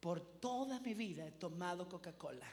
por 0.00 0.20
toda 0.38 0.80
mi 0.80 0.94
vida 0.94 1.26
he 1.26 1.32
tomado 1.32 1.88
Coca-Cola 1.88 2.46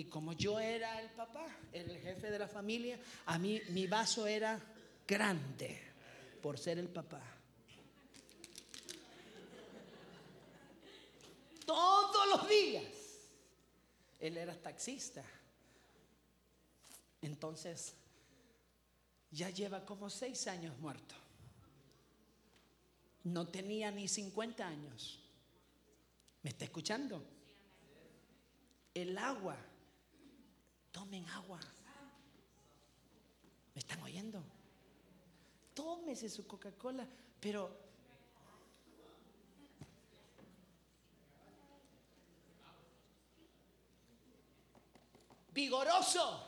y 0.00 0.04
como 0.04 0.32
yo 0.32 0.58
era 0.58 1.00
el 1.00 1.10
papá, 1.10 1.46
el 1.72 1.98
jefe 1.98 2.30
de 2.30 2.38
la 2.38 2.48
familia, 2.48 2.98
a 3.26 3.38
mí 3.38 3.60
mi 3.70 3.86
vaso 3.86 4.26
era 4.26 4.58
grande 5.06 5.78
por 6.40 6.58
ser 6.58 6.78
el 6.78 6.88
papá. 6.88 7.22
Todos 11.70 12.26
los 12.26 12.48
días. 12.48 12.82
Él 14.18 14.36
era 14.36 14.60
taxista. 14.60 15.22
Entonces, 17.22 17.94
ya 19.30 19.50
lleva 19.50 19.86
como 19.86 20.10
seis 20.10 20.48
años 20.48 20.76
muerto. 20.80 21.14
No 23.22 23.46
tenía 23.46 23.92
ni 23.92 24.08
50 24.08 24.66
años. 24.66 25.20
¿Me 26.42 26.50
está 26.50 26.64
escuchando? 26.64 27.22
El 28.92 29.16
agua 29.16 29.56
tomen 30.90 31.24
agua. 31.28 31.60
¿Me 33.74 33.78
están 33.78 34.02
oyendo? 34.02 34.42
Tómese 35.72 36.28
su 36.28 36.48
Coca-Cola, 36.48 37.06
pero 37.38 37.89
vigoroso, 45.52 46.46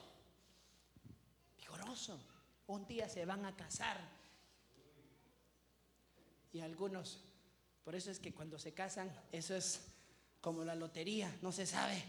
vigoroso. 1.58 2.20
Un 2.66 2.86
día 2.86 3.08
se 3.08 3.24
van 3.24 3.44
a 3.44 3.56
casar. 3.56 4.00
Y 6.52 6.60
algunos, 6.60 7.24
por 7.84 7.94
eso 7.94 8.10
es 8.10 8.18
que 8.18 8.32
cuando 8.32 8.58
se 8.58 8.72
casan, 8.72 9.10
eso 9.32 9.54
es 9.54 9.80
como 10.40 10.64
la 10.64 10.74
lotería, 10.74 11.34
no 11.40 11.52
se 11.52 11.66
sabe 11.66 12.02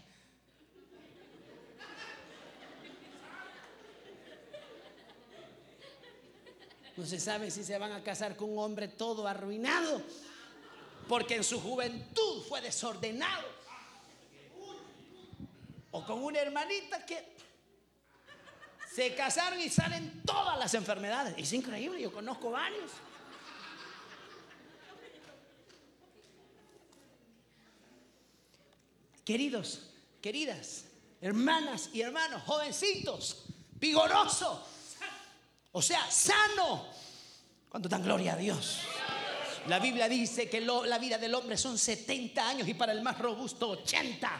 No 6.96 7.04
se 7.04 7.18
sabe 7.18 7.50
si 7.50 7.64
se 7.64 7.76
van 7.76 7.92
a 7.92 8.04
casar 8.04 8.36
con 8.36 8.52
un 8.52 8.58
hombre 8.58 8.86
todo 8.86 9.26
arruinado, 9.26 10.00
porque 11.08 11.36
en 11.36 11.44
su 11.44 11.60
juventud 11.60 12.44
fue 12.48 12.60
desordenado. 12.60 13.63
Con 16.06 16.22
una 16.22 16.40
hermanita 16.40 17.04
que 17.04 17.34
se 18.94 19.14
casaron 19.14 19.60
y 19.60 19.68
salen 19.68 20.22
todas 20.24 20.58
las 20.58 20.72
enfermedades. 20.74 21.34
Es 21.36 21.52
increíble, 21.52 22.00
yo 22.00 22.12
conozco 22.12 22.50
varios. 22.50 22.92
Queridos, 29.24 29.90
queridas, 30.20 30.84
hermanas 31.20 31.88
y 31.92 32.02
hermanos, 32.02 32.42
jovencitos, 32.44 33.46
vigorosos, 33.72 34.60
o 35.72 35.82
sea, 35.82 36.08
sano. 36.10 36.86
Cuando 37.68 37.88
dan 37.88 38.02
gloria 38.02 38.34
a 38.34 38.36
Dios. 38.36 38.80
La 39.66 39.78
Biblia 39.78 40.08
dice 40.08 40.48
que 40.48 40.60
la 40.60 40.98
vida 40.98 41.16
del 41.16 41.34
hombre 41.34 41.56
son 41.56 41.78
70 41.78 42.48
años 42.48 42.68
y 42.68 42.74
para 42.74 42.92
el 42.92 43.02
más 43.02 43.18
robusto 43.18 43.70
80. 43.70 44.30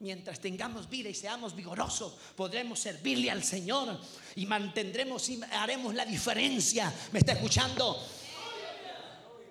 Mientras 0.00 0.38
tengamos 0.38 0.88
vida 0.88 1.08
y 1.08 1.14
seamos 1.14 1.56
vigorosos, 1.56 2.14
podremos 2.36 2.78
servirle 2.78 3.32
al 3.32 3.42
Señor 3.42 3.98
y 4.36 4.46
mantendremos 4.46 5.28
y 5.28 5.40
haremos 5.50 5.92
la 5.94 6.04
diferencia. 6.04 6.92
¿Me 7.10 7.18
está 7.18 7.32
escuchando? 7.32 8.00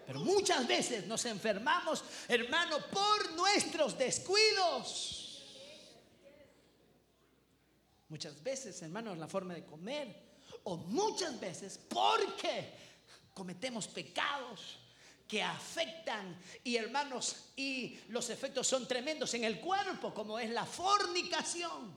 Pero 0.05 0.21
muchas 0.21 0.65
veces 0.65 1.05
nos 1.05 1.25
enfermamos, 1.25 2.01
hermano, 2.29 2.77
por 2.89 3.33
nuestros 3.33 3.97
descuidos. 3.97 5.43
Muchas 8.07 8.41
veces, 8.41 8.81
hermanos, 8.81 9.17
la 9.17 9.27
forma 9.27 9.53
de 9.53 9.65
comer. 9.65 10.27
O 10.63 10.77
muchas 10.77 11.37
veces 11.41 11.77
porque 11.89 12.73
cometemos 13.33 13.87
pecados 13.89 14.79
que 15.27 15.43
afectan 15.43 16.39
y 16.63 16.77
hermanos 16.77 17.51
y 17.55 17.99
los 18.09 18.29
efectos 18.29 18.67
son 18.67 18.87
tremendos 18.87 19.33
en 19.33 19.43
el 19.43 19.59
cuerpo 19.59 20.13
como 20.13 20.39
es 20.39 20.49
la 20.49 20.65
fornicación. 20.65 21.91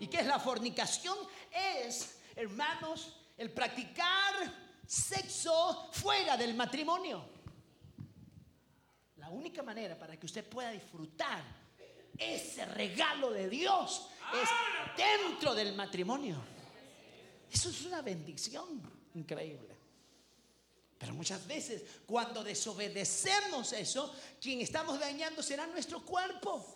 ¿Y 0.00 0.08
qué 0.08 0.18
es 0.18 0.26
la 0.26 0.40
fornicación? 0.40 1.16
Es 1.50 2.18
hermanos, 2.34 3.14
el 3.36 3.50
practicar 3.52 4.34
sexo 4.86 5.90
fuera 5.92 6.36
del 6.36 6.54
matrimonio. 6.54 7.24
La 9.16 9.30
única 9.30 9.62
manera 9.62 9.98
para 9.98 10.18
que 10.18 10.26
usted 10.26 10.46
pueda 10.48 10.70
disfrutar 10.70 11.42
ese 12.18 12.66
regalo 12.66 13.30
de 13.30 13.48
Dios 13.48 14.08
es 14.32 14.48
dentro 14.96 15.54
del 15.54 15.74
matrimonio. 15.74 16.36
Eso 17.50 17.70
es 17.70 17.84
una 17.84 18.02
bendición 18.02 18.82
increíble. 19.14 19.73
Pero 21.04 21.16
muchas 21.16 21.46
veces 21.46 21.82
cuando 22.06 22.42
desobedecemos 22.42 23.74
eso, 23.74 24.16
quien 24.40 24.62
estamos 24.62 24.98
dañando 24.98 25.42
será 25.42 25.66
nuestro 25.66 26.02
cuerpo. 26.02 26.74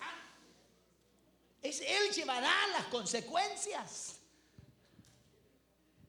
Es, 1.63 1.81
él 1.81 2.13
llevará 2.15 2.53
las 2.75 2.89
consecuencias. 2.89 4.17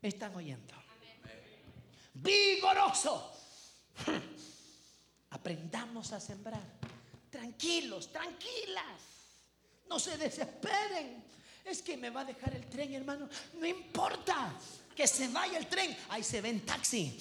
¿Me 0.02 0.10
están 0.10 0.36
oyendo? 0.36 0.74
Vigoroso. 2.16 3.32
Aprendamos 5.30 6.12
a 6.12 6.20
sembrar. 6.20 6.78
Tranquilos, 7.30 8.12
tranquilas. 8.12 9.02
No 9.88 9.98
se 9.98 10.18
desesperen. 10.18 11.24
Es 11.64 11.82
que 11.82 11.96
me 11.96 12.10
va 12.10 12.20
a 12.20 12.26
dejar 12.26 12.54
el 12.54 12.66
tren, 12.68 12.94
hermano. 12.96 13.30
No 13.54 13.66
importa 13.66 14.60
que 15.00 15.08
se 15.08 15.30
vaya 15.30 15.58
el 15.58 15.66
tren. 15.68 15.96
Ahí 16.10 16.22
se 16.22 16.42
ve 16.42 16.50
en 16.50 16.60
taxi. 16.66 17.18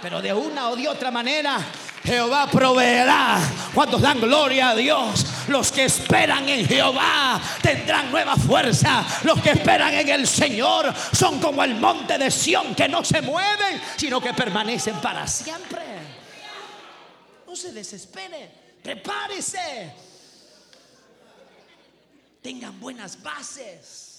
Pero 0.00 0.22
de 0.22 0.32
una 0.32 0.70
o 0.70 0.76
de 0.76 0.88
otra 0.88 1.10
manera, 1.10 1.58
Jehová 2.02 2.48
proveerá. 2.50 3.38
Cuando 3.74 3.98
dan 3.98 4.18
gloria 4.18 4.70
a 4.70 4.74
Dios, 4.74 5.26
los 5.48 5.70
que 5.70 5.84
esperan 5.84 6.48
en 6.48 6.64
Jehová 6.66 7.38
tendrán 7.60 8.10
nueva 8.10 8.36
fuerza. 8.36 9.04
Los 9.24 9.38
que 9.42 9.50
esperan 9.50 9.92
en 9.92 10.08
el 10.08 10.26
Señor 10.26 10.94
son 11.12 11.38
como 11.40 11.62
el 11.62 11.74
monte 11.74 12.16
de 12.16 12.30
Sión 12.30 12.74
que 12.74 12.88
no 12.88 13.04
se 13.04 13.20
mueven, 13.20 13.82
sino 13.98 14.18
que 14.18 14.32
permanecen 14.32 14.96
para 15.02 15.26
siempre. 15.26 15.82
No 17.46 17.54
se 17.54 17.70
desespere, 17.70 18.50
prepárese. 18.82 19.92
Tengan 22.40 22.80
buenas 22.80 23.22
bases. 23.22 24.09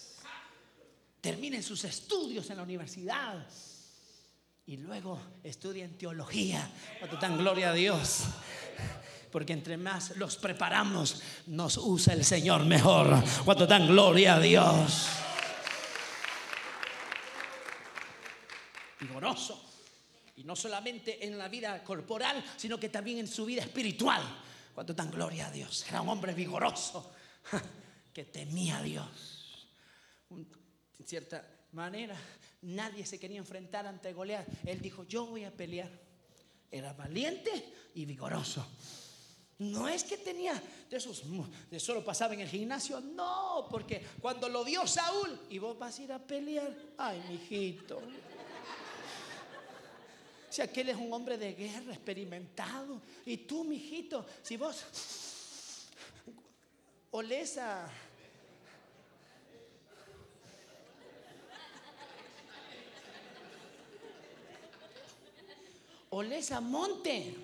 Terminen 1.21 1.61
sus 1.61 1.83
estudios 1.83 2.49
en 2.49 2.57
la 2.57 2.63
universidad. 2.63 3.47
Y 4.65 4.77
luego 4.77 5.21
estudien 5.43 5.97
teología. 5.97 6.67
Cuando 6.99 7.17
dan 7.17 7.37
gloria 7.37 7.69
a 7.69 7.73
Dios. 7.73 8.23
Porque 9.31 9.53
entre 9.53 9.77
más 9.77 10.17
los 10.17 10.35
preparamos, 10.35 11.21
nos 11.47 11.77
usa 11.77 12.13
el 12.13 12.25
Señor 12.25 12.65
mejor. 12.65 13.23
Cuando 13.45 13.67
dan 13.67 13.87
gloria 13.87 14.35
a 14.35 14.39
Dios. 14.39 15.07
Vigoroso. 18.99 19.63
Y 20.37 20.43
no 20.43 20.55
solamente 20.55 21.23
en 21.25 21.37
la 21.37 21.47
vida 21.47 21.83
corporal, 21.83 22.43
sino 22.57 22.79
que 22.79 22.89
también 22.89 23.19
en 23.19 23.27
su 23.27 23.45
vida 23.45 23.61
espiritual. 23.61 24.23
Cuando 24.73 24.93
dan 24.93 25.11
gloria 25.11 25.47
a 25.47 25.51
Dios. 25.51 25.85
Era 25.87 26.01
un 26.01 26.09
hombre 26.09 26.33
vigoroso 26.33 27.13
que 28.11 28.25
temía 28.25 28.77
a 28.77 28.81
Dios. 28.81 29.67
En 31.01 31.07
cierta 31.07 31.43
manera, 31.71 32.15
nadie 32.61 33.07
se 33.07 33.19
quería 33.19 33.39
enfrentar 33.39 33.87
ante 33.87 34.13
Goliat. 34.13 34.47
Él 34.67 34.79
dijo, 34.79 35.03
yo 35.05 35.25
voy 35.25 35.45
a 35.45 35.51
pelear. 35.51 35.89
Era 36.69 36.93
valiente 36.93 37.49
y 37.95 38.05
vigoroso. 38.05 38.63
No 39.57 39.87
es 39.87 40.03
que 40.03 40.17
tenía 40.17 40.53
de 40.91 40.97
esos, 40.97 41.23
de 41.71 41.79
solo 41.79 42.05
pasaba 42.05 42.35
en 42.35 42.41
el 42.41 42.47
gimnasio, 42.47 43.01
no, 43.01 43.67
porque 43.71 44.05
cuando 44.21 44.47
lo 44.47 44.63
vio 44.63 44.85
Saúl, 44.85 45.39
y 45.49 45.57
vos 45.57 45.77
vas 45.79 45.97
a 45.97 46.03
ir 46.03 46.11
a 46.11 46.19
pelear, 46.19 46.71
ay, 46.99 47.19
mijito. 47.27 47.99
Si 50.51 50.61
aquel 50.61 50.89
es 50.89 50.97
un 50.97 51.11
hombre 51.11 51.35
de 51.35 51.55
guerra 51.55 51.93
experimentado, 51.93 53.01
y 53.25 53.37
tú, 53.37 53.63
mijito, 53.63 54.23
si 54.43 54.55
vos 54.55 54.85
olés 57.09 57.57
a 57.57 57.89
olés 66.11 66.51
a 66.51 66.61
monte. 66.61 67.35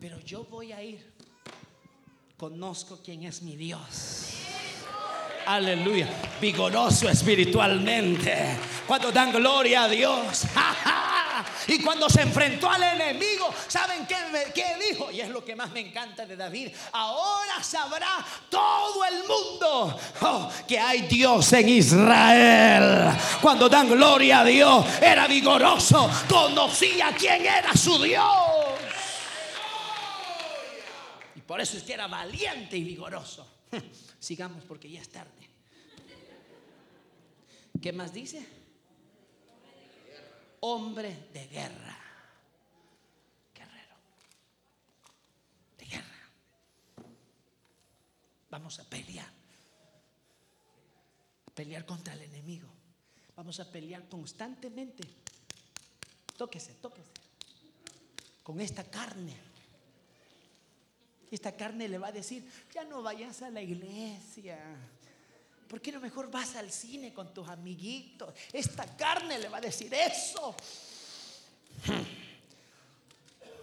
Pero 0.00 0.20
yo 0.20 0.44
voy 0.44 0.72
a 0.72 0.82
ir. 0.82 1.14
Conozco 2.36 3.00
quién 3.02 3.24
es 3.24 3.42
mi 3.42 3.56
Dios. 3.56 4.34
Aleluya. 5.46 6.08
Vigoroso 6.40 7.08
espiritualmente. 7.08 8.58
Cuando 8.86 9.10
dan 9.10 9.32
gloria 9.32 9.84
a 9.84 9.88
Dios. 9.88 10.44
Y 11.68 11.80
cuando 11.80 12.08
se 12.08 12.22
enfrentó 12.22 12.70
al 12.70 12.82
enemigo, 12.82 13.52
¿saben 13.68 14.06
qué, 14.06 14.16
dijo? 14.90 15.10
Y 15.10 15.20
es 15.20 15.28
lo 15.28 15.44
que 15.44 15.54
más 15.54 15.70
me 15.70 15.80
encanta 15.80 16.24
de 16.24 16.34
David. 16.34 16.70
Ahora 16.92 17.62
sabrá 17.62 18.24
todo 18.48 19.04
el 19.04 19.18
mundo 19.28 20.00
oh, 20.22 20.50
que 20.66 20.78
hay 20.78 21.02
Dios 21.02 21.52
en 21.52 21.68
Israel. 21.68 23.14
Cuando 23.42 23.68
dan 23.68 23.86
gloria 23.86 24.40
a 24.40 24.44
Dios, 24.44 24.86
era 25.02 25.26
vigoroso, 25.26 26.10
conocía 26.26 27.14
quién 27.16 27.44
era 27.44 27.74
su 27.74 28.02
Dios. 28.02 28.24
Y 31.36 31.40
por 31.42 31.60
eso 31.60 31.76
es 31.76 31.82
que 31.82 31.92
era 31.92 32.06
valiente 32.06 32.78
y 32.78 32.82
vigoroso. 32.82 33.46
Sigamos 34.18 34.64
porque 34.64 34.90
ya 34.90 35.02
es 35.02 35.10
tarde. 35.10 35.50
¿Qué 37.82 37.92
más 37.92 38.14
dice? 38.14 38.57
Hombre 40.60 41.28
de 41.32 41.46
guerra. 41.48 41.98
Guerrero. 43.54 43.96
De 45.78 45.84
guerra. 45.86 46.30
Vamos 48.50 48.78
a 48.78 48.84
pelear. 48.84 49.28
A 51.46 51.50
pelear 51.50 51.84
contra 51.84 52.14
el 52.14 52.22
enemigo. 52.22 52.68
Vamos 53.36 53.60
a 53.60 53.70
pelear 53.70 54.08
constantemente. 54.08 55.06
Tóquese, 56.36 56.74
tóquese. 56.74 57.10
Con 58.42 58.60
esta 58.60 58.84
carne. 58.84 59.36
Esta 61.30 61.54
carne 61.56 61.88
le 61.88 61.98
va 61.98 62.08
a 62.08 62.12
decir, 62.12 62.50
ya 62.72 62.84
no 62.84 63.02
vayas 63.02 63.42
a 63.42 63.50
la 63.50 63.60
iglesia 63.60 64.58
¿Por 65.68 65.80
qué 65.80 65.92
no 65.92 66.00
mejor 66.00 66.30
vas 66.30 66.56
al 66.56 66.72
cine 66.72 67.12
con 67.12 67.32
tus 67.34 67.46
amiguitos? 67.48 68.32
Esta 68.52 68.96
carne 68.96 69.38
le 69.38 69.48
va 69.48 69.58
a 69.58 69.60
decir 69.60 69.92
eso. 69.92 70.56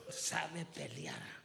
Sabe 0.10 0.66
pelear. 0.66 1.36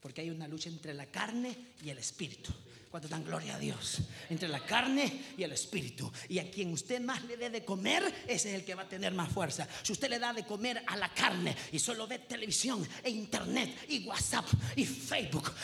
Porque 0.00 0.22
hay 0.22 0.30
una 0.30 0.48
lucha 0.48 0.68
entre 0.68 0.92
la 0.92 1.06
carne 1.06 1.56
y 1.84 1.90
el 1.90 1.98
espíritu 1.98 2.52
cuando 2.92 3.08
dan 3.08 3.24
gloria 3.24 3.54
a 3.54 3.58
Dios. 3.58 4.02
Entre 4.28 4.46
la 4.46 4.60
carne 4.60 5.24
y 5.38 5.42
el 5.42 5.52
espíritu. 5.52 6.12
Y 6.28 6.38
a 6.38 6.50
quien 6.50 6.74
usted 6.74 7.00
más 7.00 7.24
le 7.24 7.38
dé 7.38 7.48
de 7.48 7.64
comer, 7.64 8.04
ese 8.28 8.50
es 8.50 8.54
el 8.54 8.66
que 8.66 8.74
va 8.74 8.82
a 8.82 8.88
tener 8.88 9.14
más 9.14 9.32
fuerza. 9.32 9.66
Si 9.82 9.92
usted 9.92 10.10
le 10.10 10.18
da 10.18 10.34
de 10.34 10.44
comer 10.44 10.84
a 10.86 10.94
la 10.98 11.08
carne 11.08 11.56
y 11.72 11.78
solo 11.78 12.06
ve 12.06 12.18
televisión 12.18 12.86
e 13.02 13.08
internet 13.08 13.86
y 13.88 14.06
WhatsApp 14.06 14.44
y 14.76 14.84
Facebook 14.84 15.54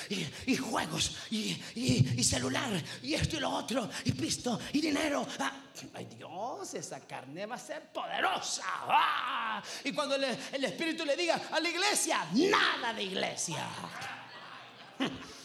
y, 0.46 0.56
juegos 0.56 1.18
y, 1.30 2.24
celular 2.24 2.82
y 3.02 3.12
esto 3.12 3.36
y 3.36 3.40
lo 3.40 3.50
otro 3.50 3.90
y 4.06 4.12
pisto 4.12 4.58
y 4.72 4.80
dinero. 4.80 5.28
Ah, 5.38 5.52
ay 5.92 6.06
Dios, 6.16 6.72
esa 6.72 7.00
carne 7.00 7.44
va 7.44 7.56
a 7.56 7.58
ser 7.58 7.92
poderosa. 7.92 8.64
Ah, 8.66 9.62
y 9.84 9.92
cuando 9.92 10.14
el 10.14 10.64
espíritu 10.64 11.04
le 11.04 11.14
diga 11.14 11.48
a 11.52 11.60
la 11.60 11.68
iglesia, 11.68 12.26
nada 12.32 12.94
de 12.94 13.02
iglesia. 13.02 13.68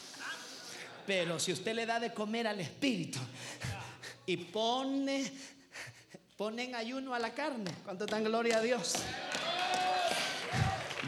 Pero 1.06 1.38
si 1.38 1.52
usted 1.52 1.74
le 1.74 1.86
da 1.86 2.00
de 2.00 2.12
comer 2.12 2.46
al 2.46 2.60
espíritu 2.60 3.18
y 4.26 4.36
pone, 4.36 5.30
pone 6.36 6.64
en 6.64 6.74
ayuno 6.74 7.14
a 7.14 7.18
la 7.18 7.34
carne, 7.34 7.70
¿cuánto 7.84 8.06
dan 8.06 8.24
gloria 8.24 8.58
a 8.58 8.60
Dios? 8.60 8.94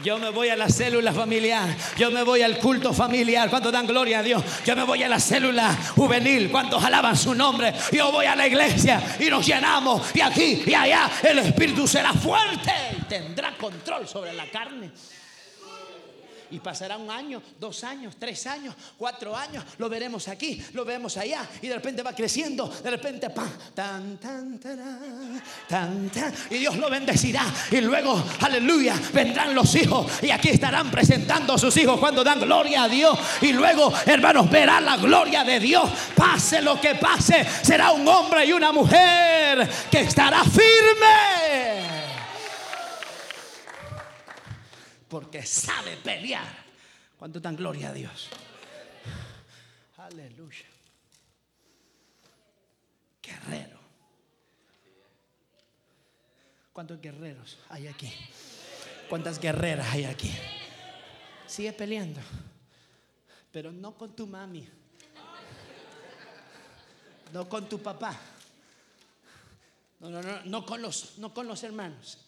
Yo 0.03 0.19
me 0.19 0.29
voy 0.29 0.49
a 0.49 0.55
la 0.55 0.69
célula 0.69 1.11
familiar. 1.11 1.75
Yo 1.97 2.11
me 2.11 2.23
voy 2.23 2.41
al 2.41 2.59
culto 2.59 2.93
familiar. 2.93 3.49
¿Cuánto 3.49 3.71
dan 3.71 3.87
gloria 3.87 4.19
a 4.19 4.23
Dios? 4.23 4.43
Yo 4.65 4.75
me 4.75 4.83
voy 4.83 5.01
a 5.03 5.09
la 5.09 5.19
célula 5.19 5.75
juvenil. 5.95 6.51
¿Cuántos 6.51 6.83
alaban 6.83 7.17
su 7.17 7.33
nombre? 7.33 7.73
Yo 7.91 8.11
voy 8.11 8.25
a 8.25 8.35
la 8.35 8.47
iglesia 8.47 9.17
y 9.19 9.25
nos 9.25 9.45
llenamos. 9.45 10.15
Y 10.15 10.21
aquí 10.21 10.63
y 10.65 10.73
allá 10.73 11.09
el 11.23 11.39
Espíritu 11.39 11.87
será 11.87 12.13
fuerte 12.13 12.71
y 12.97 13.01
tendrá 13.05 13.57
control 13.57 14.07
sobre 14.07 14.33
la 14.33 14.49
carne. 14.49 14.91
Y 16.51 16.59
pasará 16.59 16.97
un 16.97 17.09
año, 17.09 17.41
dos 17.59 17.83
años, 17.83 18.15
tres 18.17 18.45
años, 18.47 18.75
cuatro 18.97 19.35
años. 19.35 19.63
Lo 19.77 19.89
veremos 19.89 20.27
aquí, 20.27 20.63
lo 20.73 20.85
vemos 20.85 21.17
allá. 21.17 21.47
Y 21.61 21.67
de 21.67 21.75
repente 21.75 22.03
va 22.03 22.13
creciendo. 22.13 22.67
De 22.67 22.89
repente, 22.89 23.29
tan, 23.29 24.17
tan, 24.17 24.59
tan, 24.59 25.39
tan, 25.67 26.09
tan. 26.09 26.33
Y 26.49 26.57
Dios 26.57 26.77
lo 26.77 26.89
bendecirá. 26.89 27.43
Y 27.71 27.81
luego, 27.81 28.23
aleluya, 28.41 28.95
vendrán 29.13 29.53
los 29.53 29.73
hijos. 29.75 30.11
Y 30.21 30.31
aquí 30.31 30.49
estarán 30.49 30.89
presentando 30.91 31.53
a 31.53 31.57
sus 31.57 31.75
hijos 31.77 31.99
cuando 31.99 32.23
dan 32.23 32.39
gloria 32.39 32.83
a 32.83 32.89
Dios. 32.89 33.17
Y 33.41 33.53
luego, 33.53 33.93
hermanos, 34.05 34.49
verán 34.49 34.85
la 34.85 34.97
gloria 34.97 35.43
de 35.43 35.59
Dios. 35.59 35.89
Pase 36.15 36.61
lo 36.61 36.79
que 36.79 36.95
pase, 36.95 37.45
será 37.61 37.91
un 37.91 38.07
hombre 38.07 38.45
y 38.45 38.53
una 38.53 38.71
mujer 38.71 39.69
que 39.89 40.01
estará 40.01 40.43
firme. 40.43 41.86
Porque 45.07 45.43
sabe 45.43 45.97
pelear. 45.97 46.65
Cuando 47.17 47.39
dan 47.39 47.55
gloria 47.55 47.89
a 47.89 47.93
Dios. 47.93 48.29
Aleluya. 49.97 50.65
Guerrero. 53.21 53.79
¿Cuántos 56.71 57.01
guerreros 57.01 57.57
hay 57.69 57.87
aquí? 57.87 58.13
¿Cuántas 59.09 59.39
guerreras 59.39 59.87
hay 59.91 60.05
aquí? 60.05 60.31
Sigue 61.47 61.73
peleando. 61.73 62.21
Pero 63.51 63.71
no 63.71 63.97
con 63.97 64.15
tu 64.15 64.27
mami. 64.27 64.67
No 67.33 67.49
con 67.49 67.67
tu 67.67 67.81
papá. 67.81 68.15
No, 69.99 70.09
no, 70.09 70.21
no, 70.21 70.43
no 70.45 70.65
con 70.65 70.81
los, 70.81 71.17
no 71.17 71.33
con 71.33 71.47
los 71.47 71.63
hermanos. 71.63 72.26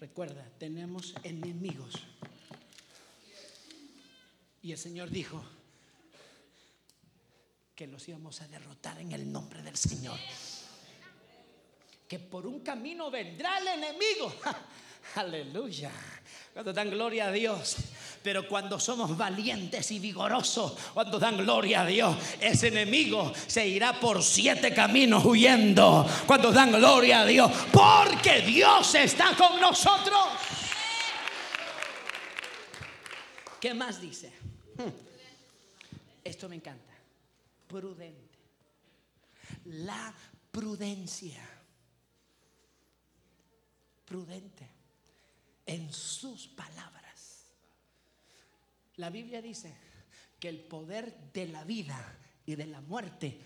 Recuerda, 0.00 0.48
tenemos 0.58 1.14
enemigos. 1.22 1.94
Y 4.62 4.72
el 4.72 4.78
Señor 4.78 5.10
dijo 5.10 5.44
que 7.74 7.86
los 7.86 8.08
íbamos 8.08 8.40
a 8.40 8.48
derrotar 8.48 9.00
en 9.00 9.12
el 9.12 9.30
nombre 9.30 9.62
del 9.62 9.76
Señor. 9.76 10.18
Que 12.06 12.18
por 12.18 12.46
un 12.46 12.60
camino 12.60 13.10
vendrá 13.10 13.58
el 13.58 13.68
enemigo. 13.68 14.32
Aleluya. 15.16 15.92
Cuando 16.52 16.72
dan 16.72 16.90
gloria 16.90 17.26
a 17.26 17.32
Dios. 17.32 17.76
Pero 18.28 18.46
cuando 18.46 18.78
somos 18.78 19.16
valientes 19.16 19.90
y 19.90 19.98
vigorosos, 19.98 20.74
cuando 20.92 21.18
dan 21.18 21.38
gloria 21.38 21.80
a 21.80 21.86
Dios, 21.86 22.14
ese 22.38 22.68
enemigo 22.68 23.32
se 23.46 23.66
irá 23.66 23.98
por 23.98 24.22
siete 24.22 24.74
caminos 24.74 25.24
huyendo. 25.24 26.06
Cuando 26.26 26.52
dan 26.52 26.70
gloria 26.72 27.22
a 27.22 27.24
Dios, 27.24 27.50
porque 27.72 28.42
Dios 28.42 28.94
está 28.96 29.34
con 29.34 29.58
nosotros. 29.58 30.26
¿Qué 33.58 33.72
más 33.72 33.98
dice? 33.98 34.30
Esto 36.22 36.50
me 36.50 36.56
encanta. 36.56 36.92
Prudente. 37.66 38.38
La 39.64 40.12
prudencia. 40.50 41.48
Prudente 44.04 44.68
en 45.64 45.90
sus 45.90 46.48
palabras. 46.48 47.07
La 48.98 49.10
Biblia 49.10 49.40
dice 49.40 49.74
que 50.38 50.48
el 50.48 50.58
poder 50.58 51.32
de 51.32 51.46
la 51.46 51.64
vida 51.64 52.18
y 52.44 52.56
de 52.56 52.66
la 52.66 52.80
muerte 52.80 53.40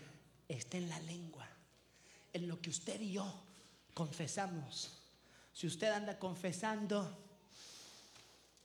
está 0.47 0.77
en 0.77 0.89
la 0.89 0.99
lengua, 0.99 1.47
en 2.33 2.47
lo 2.47 2.59
que 2.59 2.71
usted 2.71 2.99
y 2.99 3.13
yo 3.13 3.43
confesamos. 3.93 4.99
Si 5.53 5.67
usted 5.67 5.91
anda 5.91 6.17
confesando 6.17 7.23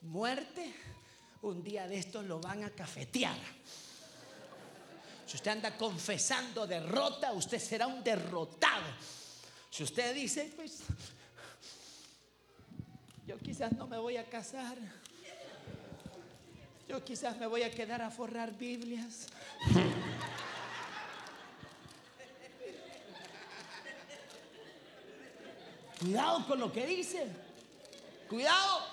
muerte, 0.01 0.75
un 1.43 1.63
día 1.63 1.87
de 1.87 1.99
estos 1.99 2.25
lo 2.25 2.41
van 2.41 2.65
a 2.65 2.71
cafetear. 2.71 3.39
Si 5.27 5.37
usted 5.37 5.51
anda 5.51 5.77
confesando 5.77 6.67
derrota, 6.67 7.33
usted 7.33 7.59
será 7.59 7.87
un 7.87 8.03
derrotado. 8.03 8.87
Si 9.71 9.83
usted 9.83 10.15
dice, 10.15 10.51
pues 10.57 10.81
yo 13.27 13.39
quizás 13.39 13.73
no 13.73 13.87
me 13.87 13.99
voy 13.99 14.17
a 14.17 14.25
casar. 14.25 14.79
Yo 16.89 17.05
quizás 17.05 17.37
me 17.37 17.47
voy 17.47 17.63
a 17.63 17.71
quedar 17.71 18.01
a 18.01 18.11
forrar 18.11 18.57
Biblias. 18.57 19.27
Cuidado 26.01 26.47
con 26.47 26.61
lo 26.61 26.73
que 26.73 26.87
dice. 26.87 27.27
Cuidado. 28.29 28.87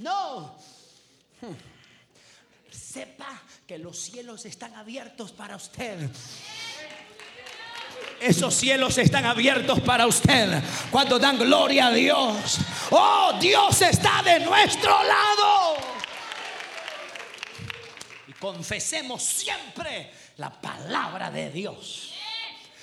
No. 0.00 0.58
Sepa 2.70 3.40
que 3.66 3.78
los 3.78 3.98
cielos 3.98 4.44
están 4.44 4.74
abiertos 4.74 5.32
para 5.32 5.56
usted. 5.56 6.10
Esos 8.20 8.54
cielos 8.54 8.98
están 8.98 9.24
abiertos 9.24 9.80
para 9.80 10.06
usted 10.06 10.62
cuando 10.90 11.18
dan 11.18 11.38
gloria 11.38 11.86
a 11.86 11.92
Dios. 11.92 12.58
Oh, 12.90 13.32
Dios 13.40 13.80
está 13.82 14.22
de 14.22 14.40
nuestro 14.40 14.90
lado. 14.90 15.63
Confesemos 18.44 19.22
siempre 19.22 20.10
la 20.36 20.50
palabra 20.50 21.30
de 21.30 21.50
Dios. 21.50 22.12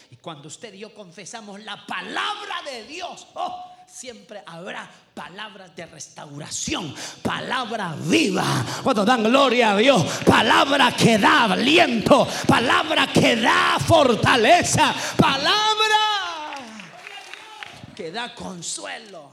Y 0.10 0.16
cuando 0.16 0.48
usted 0.48 0.74
y 0.74 0.80
yo 0.80 0.92
confesamos 0.92 1.62
la 1.64 1.86
palabra 1.86 2.64
de 2.66 2.84
Dios, 2.86 3.28
oh, 3.36 3.72
siempre 3.86 4.42
habrá 4.48 4.90
palabras 5.14 5.76
de 5.76 5.86
restauración, 5.86 6.96
palabra 7.22 7.96
viva. 7.96 8.66
Cuando 8.82 9.06
dan 9.06 9.22
gloria 9.22 9.74
a 9.74 9.78
Dios, 9.78 10.04
palabra 10.26 10.96
que 10.98 11.20
da 11.20 11.44
aliento, 11.44 12.28
palabra 12.48 13.06
que 13.14 13.36
da 13.36 13.78
fortaleza, 13.78 14.96
palabra 15.16 16.58
que 17.96 18.12
da 18.12 18.34
consuelo. 18.34 19.30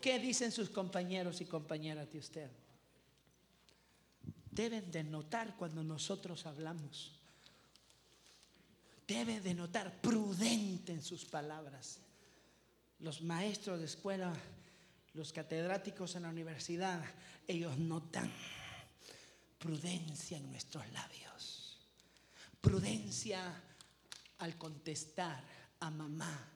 ¿Qué 0.00 0.18
dicen 0.18 0.50
sus 0.50 0.70
compañeros 0.70 1.42
y 1.42 1.44
compañeras 1.44 2.10
de 2.10 2.18
usted? 2.18 2.50
Deben 4.50 4.90
de 4.90 5.04
notar 5.04 5.56
cuando 5.56 5.82
nosotros 5.82 6.46
hablamos. 6.46 7.12
Debe 9.06 9.40
de 9.40 9.54
notar 9.54 10.00
prudente 10.00 10.92
en 10.92 11.02
sus 11.02 11.24
palabras 11.24 12.00
los 13.00 13.22
maestros 13.22 13.78
de 13.78 13.86
escuela, 13.86 14.32
los 15.14 15.32
catedráticos 15.32 16.14
en 16.16 16.22
la 16.22 16.28
universidad, 16.28 17.02
ellos 17.48 17.76
notan 17.78 18.30
prudencia 19.58 20.36
en 20.36 20.50
nuestros 20.50 20.88
labios. 20.92 21.78
Prudencia 22.60 23.62
al 24.38 24.56
contestar 24.56 25.42
a 25.80 25.90
mamá 25.90 26.46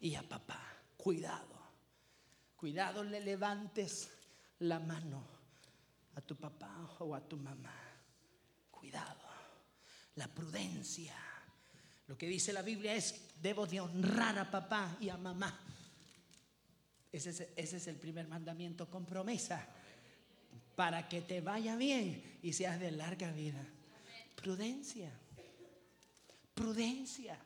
y 0.00 0.14
a 0.14 0.22
papá. 0.22 0.62
Cuidado. 0.96 1.54
Cuidado 2.56 3.02
le 3.02 3.20
levantes 3.20 4.10
la 4.60 4.78
mano 4.78 5.33
a 6.14 6.20
tu 6.20 6.36
papá 6.36 6.96
o 7.00 7.14
a 7.14 7.20
tu 7.20 7.36
mamá. 7.36 7.74
Cuidado. 8.70 9.28
La 10.16 10.28
prudencia. 10.28 11.14
Lo 12.06 12.16
que 12.16 12.28
dice 12.28 12.52
la 12.52 12.62
Biblia 12.62 12.94
es, 12.94 13.40
debo 13.40 13.66
de 13.66 13.80
honrar 13.80 14.38
a 14.38 14.50
papá 14.50 14.96
y 15.00 15.08
a 15.08 15.16
mamá 15.16 15.58
ese 17.14 17.52
es, 17.54 17.86
el 17.86 17.94
primer 17.94 18.26
mandamiento 18.26 18.90
con 18.90 19.06
promesa. 19.06 19.64
Para 20.74 21.08
que 21.08 21.20
te 21.20 21.40
vaya 21.40 21.76
bien 21.76 22.40
y 22.42 22.52
seas 22.52 22.80
de 22.80 22.90
larga 22.90 23.30
vida. 23.30 23.64
Prudencia. 24.34 25.12
Prudencia. 26.54 27.38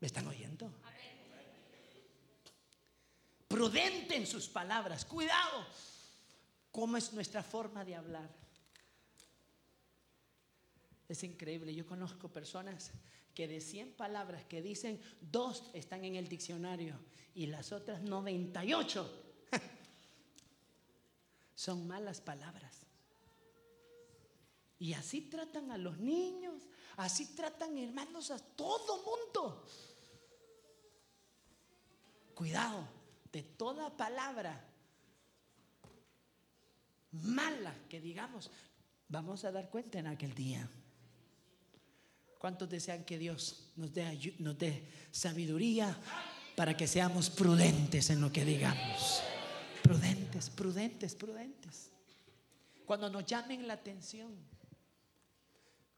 ¿Me 0.00 0.06
están 0.06 0.26
oyendo? 0.26 0.72
Prudente 3.46 4.16
en 4.16 4.26
sus 4.26 4.48
palabras. 4.48 5.04
Cuidado. 5.04 5.66
¿Cómo 6.70 6.96
es 6.96 7.12
nuestra 7.12 7.42
forma 7.42 7.84
de 7.84 7.94
hablar? 7.94 8.30
Es 11.08 11.24
increíble. 11.24 11.74
Yo 11.74 11.86
conozco 11.86 12.28
personas 12.28 12.92
que 13.34 13.48
de 13.48 13.60
100 13.60 13.94
palabras 13.94 14.44
que 14.44 14.60
dicen, 14.60 15.00
dos 15.20 15.70
están 15.72 16.04
en 16.04 16.16
el 16.16 16.28
diccionario 16.28 16.98
y 17.34 17.46
las 17.46 17.72
otras 17.72 18.02
98 18.02 19.24
son 21.54 21.86
malas 21.86 22.20
palabras. 22.20 22.76
Y 24.78 24.92
así 24.92 25.22
tratan 25.22 25.70
a 25.70 25.78
los 25.78 25.98
niños, 25.98 26.62
así 26.96 27.34
tratan 27.34 27.78
hermanos 27.78 28.30
a 28.30 28.38
todo 28.38 29.02
mundo. 29.02 29.66
Cuidado 32.34 32.86
de 33.32 33.42
toda 33.42 33.96
palabra 33.96 34.67
mala 37.12 37.74
que 37.88 38.00
digamos, 38.00 38.50
vamos 39.08 39.44
a 39.44 39.52
dar 39.52 39.70
cuenta 39.70 39.98
en 39.98 40.06
aquel 40.06 40.34
día. 40.34 40.68
¿Cuántos 42.38 42.68
desean 42.68 43.04
que 43.04 43.18
Dios 43.18 43.72
nos 43.76 43.92
dé, 43.92 44.36
nos 44.38 44.56
dé 44.56 44.88
sabiduría 45.10 45.96
para 46.56 46.76
que 46.76 46.86
seamos 46.86 47.30
prudentes 47.30 48.10
en 48.10 48.20
lo 48.20 48.30
que 48.30 48.44
digamos? 48.44 49.22
Prudentes, 49.82 50.50
prudentes, 50.50 51.14
prudentes. 51.14 51.90
Cuando 52.86 53.10
nos 53.10 53.26
llamen 53.26 53.66
la 53.66 53.74
atención, 53.74 54.34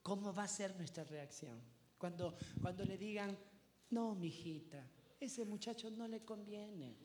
¿cómo 0.03 0.33
va 0.33 0.45
a 0.45 0.49
ser 0.49 0.75
nuestra 0.77 1.05
reacción? 1.05 1.61
Cuando, 1.99 2.37
cuando 2.63 2.85
le 2.85 2.97
digan, 2.97 3.37
no, 3.91 4.15
mijita, 4.15 4.83
ese 5.21 5.45
muchacho 5.45 5.91
no 5.91 6.09
le 6.09 6.25
conviene. 6.25 6.97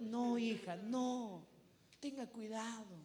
No, 0.00 0.38
hija, 0.38 0.76
no. 0.76 1.46
Tenga 2.04 2.26
cuidado. 2.26 2.98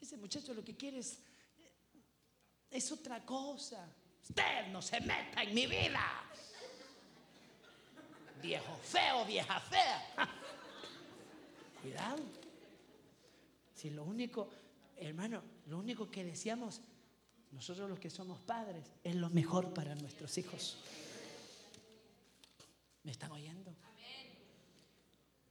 Ese 0.00 0.16
muchacho 0.16 0.54
lo 0.54 0.64
que 0.64 0.74
quiere 0.74 1.00
es, 1.00 1.18
es 2.70 2.90
otra 2.90 3.22
cosa. 3.26 3.86
Usted 4.22 4.68
no 4.72 4.80
se 4.80 5.02
meta 5.02 5.42
en 5.42 5.54
mi 5.54 5.66
vida. 5.66 6.24
Viejo 8.40 8.74
feo, 8.78 9.22
vieja 9.26 9.60
fea. 9.60 10.16
Cuidado. 11.82 12.22
Si 13.74 13.90
lo 13.90 14.04
único, 14.04 14.48
hermano, 14.96 15.42
lo 15.66 15.76
único 15.76 16.10
que 16.10 16.24
deseamos 16.24 16.80
nosotros 17.52 17.90
los 17.90 17.98
que 17.98 18.08
somos 18.08 18.40
padres 18.40 18.86
es 19.04 19.14
lo 19.14 19.28
mejor 19.28 19.74
para 19.74 19.94
nuestros 19.94 20.38
hijos. 20.38 20.78
¿Me 23.02 23.12
están 23.12 23.32
oyendo? 23.32 23.76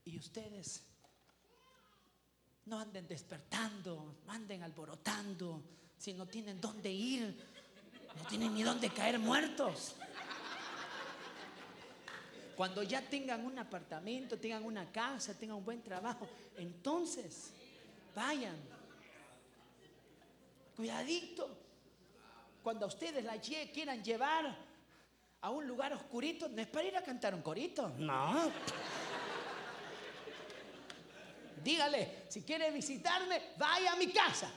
Y 0.04 0.18
ustedes 0.18 0.82
no 2.66 2.78
anden 2.80 3.06
despertando, 3.06 4.16
no 4.26 4.32
anden 4.32 4.62
alborotando, 4.62 5.62
si 5.96 6.12
no 6.12 6.26
tienen 6.26 6.60
dónde 6.60 6.90
ir, 6.90 7.34
no 8.16 8.28
tienen 8.28 8.54
ni 8.54 8.62
dónde 8.62 8.90
caer 8.90 9.18
muertos. 9.18 9.94
Cuando 12.56 12.82
ya 12.82 13.02
tengan 13.02 13.44
un 13.44 13.58
apartamento, 13.58 14.38
tengan 14.38 14.64
una 14.64 14.90
casa, 14.90 15.34
tengan 15.34 15.58
un 15.58 15.64
buen 15.64 15.82
trabajo, 15.82 16.28
entonces 16.56 17.52
vayan. 18.14 18.56
Cuidadito. 20.74 21.48
Cuando 22.62 22.86
ustedes 22.86 23.24
la 23.24 23.40
quieran 23.40 24.02
llevar 24.02 24.56
a 25.40 25.50
un 25.50 25.66
lugar 25.66 25.92
oscurito, 25.92 26.48
no 26.48 26.60
es 26.60 26.66
para 26.66 26.88
ir 26.88 26.96
a 26.96 27.02
cantar 27.02 27.34
un 27.34 27.42
corito. 27.42 27.90
No. 27.90 28.50
Dígale, 31.66 32.22
si 32.28 32.42
quiere 32.42 32.70
visitarme, 32.70 33.42
vaya 33.58 33.94
a 33.94 33.96
mi 33.96 34.06
casa. 34.12 34.48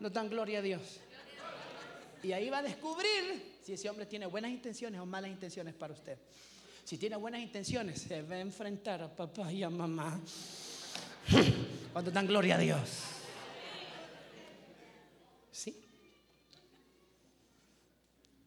No 0.00 0.10
dan 0.10 0.28
gloria 0.28 0.58
a 0.58 0.62
Dios. 0.62 0.98
Y 2.24 2.32
ahí 2.32 2.50
va 2.50 2.58
a 2.58 2.62
descubrir 2.62 3.60
si 3.62 3.74
ese 3.74 3.88
hombre 3.88 4.04
tiene 4.04 4.26
buenas 4.26 4.50
intenciones 4.50 5.00
o 5.00 5.06
malas 5.06 5.30
intenciones 5.30 5.74
para 5.74 5.92
usted. 5.92 6.18
Si 6.82 6.98
tiene 6.98 7.14
buenas 7.14 7.40
intenciones, 7.40 8.02
se 8.02 8.22
va 8.22 8.34
a 8.34 8.40
enfrentar 8.40 9.00
a 9.02 9.14
papá 9.14 9.52
y 9.52 9.62
a 9.62 9.70
mamá. 9.70 10.20
Cuando 11.92 12.10
dan 12.10 12.26
gloria 12.26 12.56
a 12.56 12.58
Dios. 12.58 12.90
¿Sí? 15.52 15.84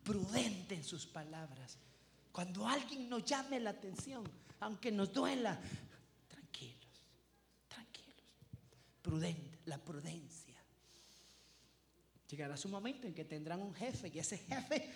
Prudente 0.04 0.76
en 0.76 0.84
sus 0.84 1.06
palabras. 1.06 1.78
Cuando 2.34 2.68
alguien 2.68 3.08
nos 3.08 3.24
llame 3.24 3.62
la 3.62 3.70
atención, 3.70 4.30
aunque 4.60 4.92
nos 4.92 5.12
duela, 5.12 5.60
tranquilos, 6.28 7.02
tranquilos. 7.68 8.16
Prudente, 9.02 9.60
la 9.66 9.78
prudencia. 9.78 10.56
Llegará 12.30 12.58
su 12.58 12.70
momento 12.70 13.08
en 13.08 13.14
que 13.14 13.26
tendrán 13.26 13.62
un 13.62 13.74
jefe 13.74 14.12
y 14.14 14.20
ese 14.20 14.38
jefe, 14.38 14.92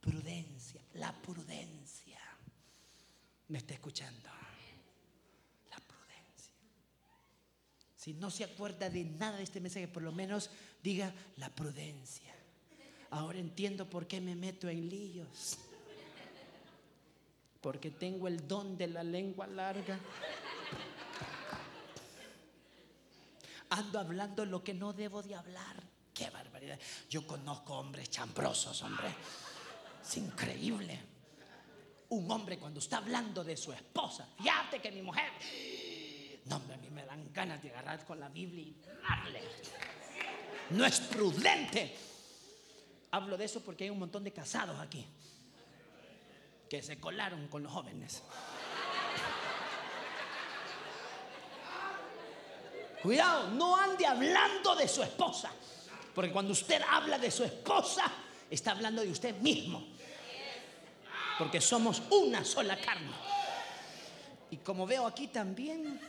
prudencia, 0.00 0.82
la 0.94 1.12
prudencia. 1.12 2.20
¿Me 3.48 3.58
está 3.58 3.74
escuchando? 3.74 4.28
La 5.70 5.78
prudencia. 5.78 6.52
Si 7.96 8.12
no 8.12 8.30
se 8.30 8.44
acuerda 8.44 8.90
de 8.90 9.04
nada 9.04 9.38
de 9.38 9.44
este 9.44 9.60
mensaje, 9.60 9.88
por 9.88 10.02
lo 10.02 10.12
menos 10.12 10.50
diga 10.82 11.14
la 11.36 11.48
prudencia. 11.48 12.34
Ahora 13.10 13.38
entiendo 13.38 13.88
por 13.88 14.06
qué 14.06 14.20
me 14.20 14.34
meto 14.34 14.68
en 14.68 14.88
líos. 14.88 15.58
Porque 17.60 17.90
tengo 17.90 18.28
el 18.28 18.46
don 18.46 18.76
de 18.76 18.86
la 18.86 19.02
lengua 19.02 19.46
larga. 19.46 19.98
Ando 23.70 23.98
hablando 23.98 24.44
lo 24.44 24.62
que 24.62 24.74
no 24.74 24.92
debo 24.92 25.22
de 25.22 25.34
hablar. 25.34 25.76
Qué 26.14 26.30
barbaridad. 26.30 26.78
Yo 27.10 27.26
conozco 27.26 27.74
hombres 27.74 28.10
chambrosos, 28.10 28.80
hombre. 28.82 29.08
Es 30.02 30.16
increíble. 30.16 31.00
Un 32.10 32.30
hombre 32.30 32.58
cuando 32.58 32.80
está 32.80 32.98
hablando 32.98 33.44
de 33.44 33.56
su 33.56 33.72
esposa, 33.72 34.26
fíjate 34.38 34.80
que 34.80 34.90
mi 34.90 35.02
mujer. 35.02 35.30
No, 36.46 36.56
hombre, 36.56 36.74
a 36.74 36.78
mí 36.78 36.88
me 36.88 37.04
dan 37.04 37.30
ganas 37.32 37.62
de 37.62 37.70
agarrar 37.70 38.06
con 38.06 38.18
la 38.18 38.28
Biblia 38.30 38.62
y 38.62 38.76
darle. 39.02 39.42
No 40.70 40.86
es 40.86 41.00
prudente. 41.00 41.94
Hablo 43.10 43.36
de 43.36 43.44
eso 43.44 43.60
porque 43.60 43.84
hay 43.84 43.90
un 43.90 43.98
montón 43.98 44.24
de 44.24 44.32
casados 44.32 44.78
aquí 44.80 45.06
que 46.68 46.82
se 46.82 46.98
colaron 47.00 47.48
con 47.48 47.62
los 47.62 47.72
jóvenes. 47.72 48.22
Cuidado, 53.02 53.48
no 53.50 53.76
ande 53.76 54.06
hablando 54.06 54.74
de 54.74 54.88
su 54.88 55.02
esposa. 55.02 55.52
Porque 56.14 56.32
cuando 56.32 56.52
usted 56.52 56.82
habla 56.82 57.18
de 57.18 57.30
su 57.30 57.44
esposa, 57.44 58.04
está 58.50 58.72
hablando 58.72 59.02
de 59.02 59.10
usted 59.10 59.36
mismo. 59.36 59.86
Porque 61.38 61.60
somos 61.60 62.02
una 62.10 62.44
sola 62.44 62.76
carne. 62.80 63.12
Y 64.50 64.56
como 64.56 64.86
veo 64.86 65.06
aquí 65.06 65.28
también, 65.28 66.00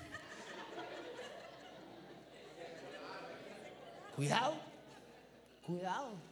cuidado, 4.16 4.56
cuidado. 5.66 6.29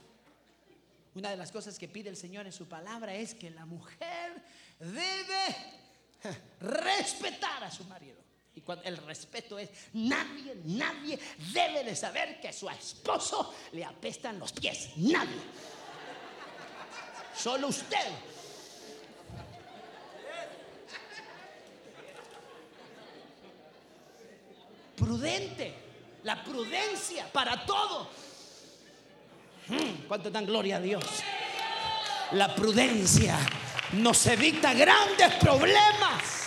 Una 1.18 1.32
de 1.32 1.38
las 1.38 1.52
cosas 1.52 1.80
que 1.80 1.88
pide 1.88 2.12
el 2.12 2.16
Señor 2.16 2.46
en 2.46 2.52
su 2.52 2.68
palabra 2.68 3.12
es 3.16 3.34
que 3.34 3.50
la 3.50 3.66
mujer 3.66 4.40
debe 4.80 5.56
respetar 6.62 7.64
a 7.64 7.72
su 7.72 7.86
marido. 7.86 8.20
Y 8.54 8.62
cuando 8.62 8.86
el 8.86 8.98
respeto 8.98 9.58
es, 9.58 9.68
nadie, 9.94 10.62
nadie 10.66 11.18
debe 11.52 11.84
de 11.84 11.96
saber 11.96 12.40
que 12.40 12.54
su 12.54 12.70
esposo 12.70 13.52
le 13.72 13.84
apestan 13.84 14.38
los 14.38 14.52
pies. 14.52 14.92
Nadie. 14.98 15.42
Solo 17.36 17.70
usted. 17.70 18.12
Prudente. 24.96 25.74
La 26.26 26.44
prudencia 26.44 27.28
para 27.34 27.66
todo. 27.66 28.27
Hmm, 29.70 30.08
¿Cuánto 30.08 30.32
dan 30.32 30.46
gloria 30.46 30.78
a 30.78 30.80
Dios? 30.80 31.04
La 32.32 32.54
prudencia 32.56 33.38
nos 33.94 34.26
evita 34.28 34.74
grandes 34.74 35.34
problemas. 35.36 36.38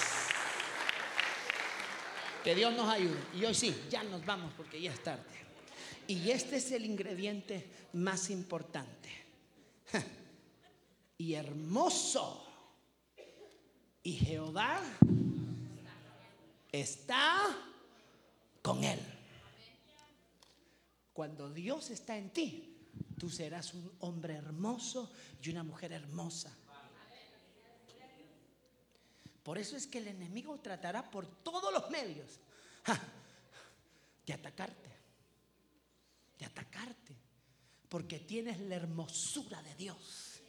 Que 2.43 2.55
Dios 2.55 2.73
nos 2.75 2.89
ayude. 2.89 3.19
Y 3.35 3.45
hoy 3.45 3.55
sí, 3.55 3.75
ya 3.91 4.03
nos 4.03 4.25
vamos 4.25 4.53
porque 4.57 4.81
ya 4.81 4.93
es 4.93 5.03
tarde. 5.03 5.25
Y 6.07 6.31
este 6.31 6.57
es 6.57 6.73
el 6.73 6.85
ingrediente 6.85 7.71
más 7.93 8.31
importante. 8.31 9.09
Y 11.19 11.35
hermoso. 11.35 12.47
Y 14.03 14.15
Jehová 14.15 14.81
está 16.73 17.57
con 18.63 18.83
él. 18.83 18.99
Cuando 21.13 21.51
Dios 21.51 21.91
está 21.91 22.17
en 22.17 22.31
ti, 22.31 22.70
tú 23.21 23.29
serás 23.29 23.75
un 23.75 23.93
hombre 24.01 24.33
hermoso 24.33 25.13
y 25.43 25.51
una 25.51 25.63
mujer 25.63 25.93
hermosa. 25.93 26.51
Por 29.43 29.59
eso 29.59 29.77
es 29.77 29.87
que 29.87 29.99
el 29.99 30.09
enemigo 30.09 30.59
tratará 30.59 31.11
por 31.11 31.27
todos 31.43 31.71
los 31.71 31.91
medios 31.91 32.41
de 34.25 34.33
atacarte, 34.33 34.91
de 36.39 36.47
atacarte, 36.47 37.15
porque 37.91 38.21
tienes 38.21 38.59
la 38.61 38.77
hermosura 38.77 39.63
de 39.63 39.75
Dios. 39.75 40.41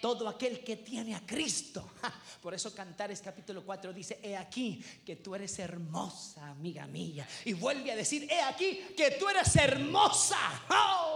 Todo 0.00 0.26
aquel 0.26 0.64
que 0.64 0.76
tiene 0.76 1.14
a 1.14 1.26
Cristo. 1.26 1.92
Por 2.40 2.54
eso 2.54 2.74
Cantares 2.74 3.20
capítulo 3.20 3.64
4 3.64 3.92
dice, 3.92 4.18
he 4.22 4.34
aquí 4.36 4.82
que 5.04 5.16
tú 5.16 5.34
eres 5.34 5.58
hermosa, 5.58 6.48
amiga 6.48 6.86
mía. 6.86 7.28
Y 7.44 7.52
vuelve 7.52 7.92
a 7.92 7.96
decir, 7.96 8.30
he 8.30 8.40
aquí 8.40 8.80
que 8.96 9.12
tú 9.12 9.28
eres 9.28 9.54
hermosa. 9.56 10.38
¡Oh! 10.70 11.13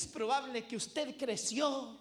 Es 0.00 0.06
probable 0.06 0.64
que 0.64 0.76
usted 0.76 1.14
creció 1.14 1.94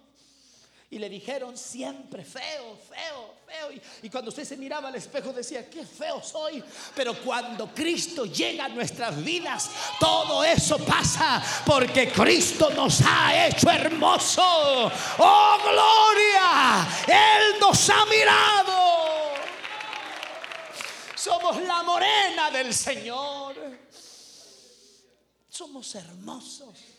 y 0.89 0.97
le 0.99 1.09
dijeron 1.09 1.57
siempre 1.57 2.23
feo, 2.23 2.77
feo, 2.77 3.35
feo. 3.45 3.81
Y, 4.01 4.09
cuando 4.09 4.29
usted 4.29 4.45
se 4.45 4.55
miraba 4.55 4.87
al 4.87 4.95
espejo 4.95 5.33
decía, 5.33 5.69
qué 5.69 5.85
feo 5.85 6.23
soy. 6.23 6.63
Pero 6.95 7.13
cuando 7.21 7.67
Cristo 7.75 8.23
llega 8.23 8.65
a 8.65 8.69
nuestras 8.69 9.21
vidas, 9.21 9.69
todo 9.99 10.45
eso 10.45 10.77
pasa 10.77 11.43
porque 11.65 12.09
Cristo 12.09 12.69
nos 12.69 13.01
ha 13.05 13.47
hecho 13.47 13.69
hermoso. 13.69 14.41
Oh, 15.17 15.57
gloria. 15.61 16.87
Él 17.05 17.59
nos 17.59 17.89
ha 17.89 18.05
mirado. 18.05 19.33
Somos 21.15 21.61
la 21.63 21.83
morena 21.83 22.49
del 22.49 22.73
Señor. 22.73 23.57
Somos 25.49 25.93
hermosos. 25.95 26.98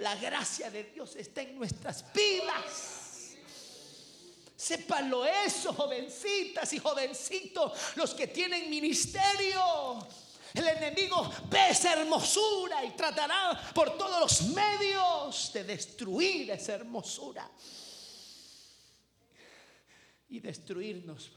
La 0.00 0.16
gracia 0.16 0.70
de 0.70 0.84
Dios 0.84 1.14
está 1.16 1.42
en 1.42 1.56
nuestras 1.56 2.10
vidas. 2.14 3.36
Sépanlo 4.56 5.26
eso, 5.26 5.74
jovencitas 5.74 6.72
y 6.72 6.78
jovencitos, 6.78 7.96
los 7.96 8.14
que 8.14 8.26
tienen 8.28 8.70
ministerio. 8.70 10.08
El 10.54 10.66
enemigo 10.66 11.30
ve 11.50 11.70
esa 11.70 11.92
hermosura 11.92 12.82
y 12.84 12.90
tratará 12.92 13.70
por 13.74 13.96
todos 13.98 14.20
los 14.20 14.54
medios 14.54 15.52
de 15.52 15.64
destruir 15.64 16.50
esa 16.50 16.74
hermosura 16.74 17.50
y 20.30 20.40
destruirnos 20.40 21.30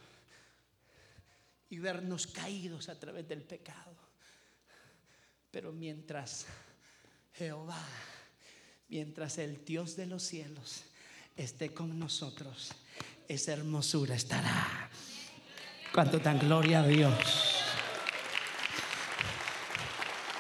y 1.69 1.79
vernos 1.79 2.27
caídos 2.27 2.87
a 2.87 2.97
través 2.97 3.27
del 3.27 3.43
pecado. 3.43 3.95
Pero 5.51 5.71
mientras 5.73 6.45
Jehová, 7.33 7.85
mientras 8.93 9.39
el 9.39 9.65
Dios 9.65 9.95
de 9.95 10.05
los 10.05 10.21
cielos 10.21 10.83
esté 11.35 11.73
con 11.73 11.97
nosotros, 11.97 12.69
esa 13.27 13.53
hermosura 13.53 14.13
estará. 14.13 14.87
Cuánto 15.91 16.21
tan 16.21 16.37
gloria 16.37 16.81
a 16.81 16.85
Dios. 16.85 17.15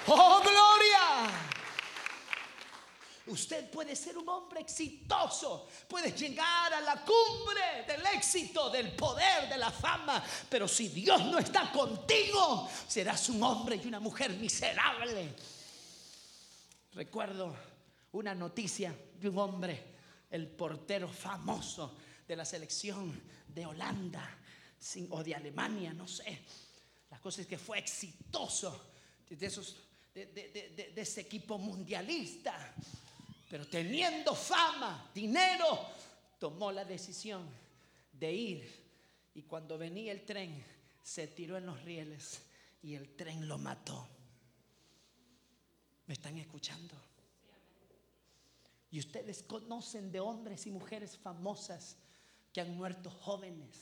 ¡Oh, 0.05 0.39
gloria! 0.39 1.31
Usted 3.25 3.71
puede 3.71 3.95
ser 3.95 4.19
un 4.19 4.29
hombre 4.29 4.59
exitoso, 4.59 5.67
puede 5.87 6.11
llegar 6.11 6.75
a 6.75 6.81
la 6.81 7.03
cumbre 7.03 7.85
del 7.87 8.05
éxito, 8.15 8.69
del 8.69 8.91
poder, 8.91 9.49
de 9.49 9.57
la 9.57 9.71
fama, 9.71 10.23
pero 10.47 10.67
si 10.67 10.89
Dios 10.89 11.25
no 11.25 11.39
está 11.39 11.71
contigo, 11.71 12.69
serás 12.87 13.29
un 13.29 13.41
hombre 13.41 13.81
y 13.83 13.87
una 13.87 13.99
mujer 13.99 14.29
miserable. 14.33 15.33
Recuerdo 16.93 17.72
una 18.13 18.33
noticia 18.33 18.95
de 19.19 19.29
un 19.29 19.37
hombre, 19.37 19.83
el 20.31 20.47
portero 20.47 21.07
famoso 21.07 21.97
de 22.27 22.35
la 22.35 22.45
selección 22.45 23.21
de 23.47 23.65
Holanda 23.65 24.37
o 25.09 25.23
de 25.23 25.35
Alemania, 25.35 25.93
no 25.93 26.07
sé. 26.07 26.39
La 27.11 27.19
cosa 27.19 27.41
es 27.41 27.47
que 27.47 27.57
fue 27.57 27.79
exitoso 27.79 28.93
de, 29.29 29.45
esos, 29.45 29.77
de 30.13 30.93
ese 30.95 31.21
equipo 31.21 31.57
mundialista 31.57 32.73
pero 33.53 33.67
teniendo 33.67 34.33
fama, 34.33 35.11
dinero, 35.13 35.87
tomó 36.39 36.71
la 36.71 36.83
decisión 36.83 37.47
de 38.11 38.33
ir. 38.33 38.83
Y 39.35 39.43
cuando 39.43 39.77
venía 39.77 40.11
el 40.11 40.25
tren, 40.25 40.65
se 41.03 41.27
tiró 41.27 41.55
en 41.55 41.67
los 41.67 41.79
rieles 41.83 42.41
y 42.81 42.95
el 42.95 43.15
tren 43.15 43.47
lo 43.47 43.59
mató. 43.59 44.07
¿Me 46.07 46.15
están 46.15 46.35
escuchando? 46.39 46.95
Y 48.93 48.99
ustedes 48.99 49.41
conocen 49.41 50.11
de 50.11 50.19
hombres 50.19 50.67
y 50.67 50.71
mujeres 50.71 51.17
famosas 51.17 51.97
que 52.53 52.61
han 52.61 52.77
muerto 52.77 53.09
jóvenes 53.09 53.75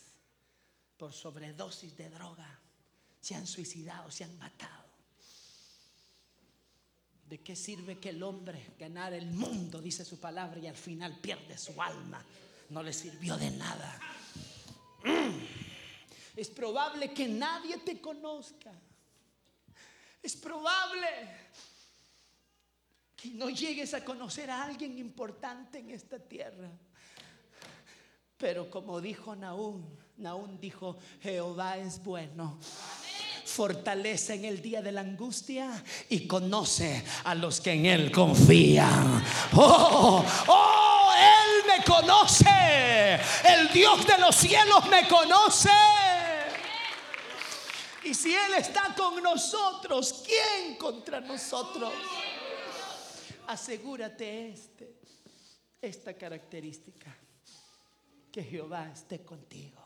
por 0.95 1.12
sobredosis 1.12 1.97
de 1.97 2.09
droga, 2.09 2.62
se 3.20 3.36
han 3.36 3.45
suicidado, 3.45 4.09
se 4.09 4.24
han 4.24 4.38
matado. 4.38 4.86
¿De 7.28 7.41
qué 7.41 7.57
sirve 7.57 7.99
que 7.99 8.07
el 8.07 8.24
hombre 8.24 8.74
ganar 8.80 9.12
el 9.12 9.26
mundo, 9.26 9.82
dice 9.82 10.05
su 10.05 10.18
palabra, 10.18 10.62
y 10.62 10.68
al 10.68 10.78
final 10.78 11.20
pierde 11.20 11.57
su 11.57 11.82
alma? 11.82 12.24
No 12.70 12.82
le 12.82 12.93
sirvió 12.93 13.36
de 13.36 13.51
nada. 13.51 13.99
Mm. 15.03 15.43
Es 16.38 16.49
probable 16.49 17.14
que 17.14 17.28
nadie 17.28 17.80
te 17.80 17.99
conozca. 17.99 18.72
Es 20.24 20.38
probable 20.38 21.07
que 23.22 23.30
no 23.32 23.49
llegues 23.49 23.93
a 23.93 24.03
conocer 24.03 24.49
a 24.49 24.63
alguien 24.63 24.97
importante 24.97 25.80
en 25.80 25.91
esta 25.91 26.19
tierra. 26.19 26.69
Pero 28.38 28.69
como 28.69 28.99
dijo 28.99 29.36
Naúm, 29.36 29.84
Naúm 30.17 30.59
dijo, 30.59 30.97
Jehová 31.22 31.78
es 31.78 32.01
bueno 32.03 32.59
fortalece 33.51 34.36
en 34.36 34.45
el 34.45 34.61
día 34.61 34.82
de 34.82 34.91
la 34.91 35.01
angustia 35.01 35.84
y 36.09 36.26
conoce 36.26 37.03
a 37.26 37.36
los 37.36 37.59
que 37.59 37.74
en 37.74 37.86
Él 37.86 38.11
confían. 38.11 39.24
Oh, 39.53 40.24
oh, 40.47 41.11
Él 41.13 41.67
me 41.67 41.84
conoce. 41.84 43.19
El 43.43 43.72
Dios 43.74 44.07
de 44.07 44.17
los 44.17 44.36
cielos 44.36 44.88
me 44.89 45.07
conoce. 45.07 45.69
Y 48.03 48.13
si 48.13 48.34
Él 48.34 48.53
está 48.57 48.95
con 48.95 49.22
nosotros, 49.22 50.24
¿quién 50.26 50.76
contra 50.78 51.19
nosotros? 51.19 51.91
Asegúrate 53.48 54.50
este, 54.50 55.02
esta 55.82 56.14
característica, 56.18 57.16
que 58.32 58.44
Jehová 58.44 58.89
esté 58.92 59.24
contigo. 59.24 59.82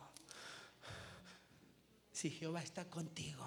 Si 2.11 2.29
Jehová 2.29 2.61
está 2.61 2.89
contigo, 2.89 3.45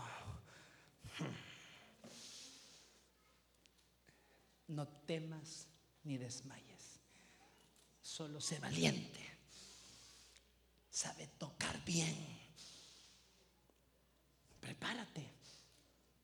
no 4.68 4.86
temas 4.86 5.66
ni 6.04 6.18
desmayes, 6.18 7.00
solo 8.00 8.40
sé 8.40 8.58
valiente, 8.58 9.20
sabe 10.90 11.28
tocar 11.38 11.82
bien. 11.84 12.14
Prepárate, 14.60 15.32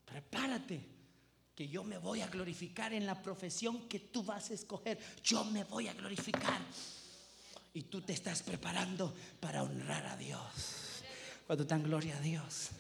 prepárate, 0.05 0.94
que 1.55 1.69
yo 1.69 1.85
me 1.85 1.99
voy 1.99 2.21
a 2.21 2.27
glorificar 2.27 2.93
en 2.93 3.07
la 3.07 3.23
profesión 3.23 3.89
que 3.89 4.01
tú 4.01 4.23
vas 4.25 4.51
a 4.51 4.55
escoger. 4.55 4.99
Yo 5.23 5.45
me 5.45 5.65
voy 5.65 5.89
a 5.89 5.95
glorificar. 5.95 6.61
Y 7.73 7.83
tú 7.83 8.01
te 8.01 8.13
estás 8.13 8.43
preparando 8.43 9.15
para 9.41 9.63
honrar 9.63 10.07
a 10.07 10.17
Dios. 10.17 10.43
Cuando 11.47 11.65
dan 11.65 11.83
gloria 11.83 12.17
a 12.17 12.21
Dios. 12.21 12.71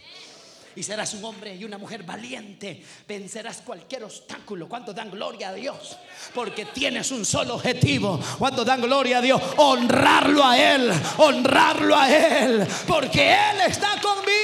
Y 0.76 0.82
serás 0.82 1.14
un 1.14 1.24
hombre 1.24 1.54
y 1.54 1.64
una 1.64 1.78
mujer 1.78 2.02
valiente. 2.02 2.84
Vencerás 3.06 3.58
cualquier 3.58 4.04
obstáculo. 4.04 4.68
Cuando 4.68 4.92
dan 4.92 5.10
gloria 5.10 5.50
a 5.50 5.54
Dios. 5.54 5.96
Porque 6.34 6.64
tienes 6.66 7.12
un 7.12 7.24
solo 7.24 7.54
objetivo. 7.54 8.18
Cuando 8.38 8.64
dan 8.64 8.80
gloria 8.80 9.18
a 9.18 9.22
Dios. 9.22 9.40
Honrarlo 9.56 10.44
a 10.44 10.58
Él. 10.58 10.90
Honrarlo 11.18 11.96
a 11.96 12.10
Él. 12.10 12.66
Porque 12.88 13.32
Él 13.32 13.60
está 13.68 14.00
conmigo. 14.00 14.43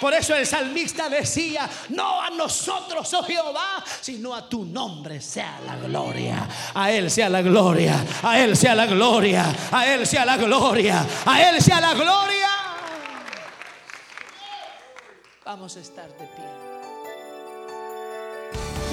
Por 0.00 0.14
eso 0.14 0.34
el 0.34 0.46
salmista 0.46 1.08
decía, 1.08 1.68
no 1.90 2.22
a 2.22 2.30
nosotros, 2.30 3.12
oh 3.14 3.22
Jehová, 3.22 3.82
sino 4.00 4.34
a 4.34 4.48
tu 4.48 4.64
nombre 4.64 5.20
sea 5.20 5.60
la 5.66 5.76
gloria. 5.76 6.48
A 6.74 6.90
Él 6.92 7.10
sea 7.10 7.28
la 7.28 7.42
gloria. 7.42 8.04
A 8.22 8.38
Él 8.38 8.56
sea 8.56 8.74
la 8.74 8.86
gloria. 8.86 9.54
A 9.72 9.86
Él 9.86 10.06
sea 10.06 10.24
la 10.24 10.36
gloria. 10.36 11.06
A 11.26 11.48
Él 11.50 11.62
sea 11.62 11.80
la 11.80 11.94
gloria. 11.94 12.48
Vamos 15.44 15.76
a 15.76 15.80
estar 15.80 16.08
de 16.08 16.26
pie. 16.26 16.67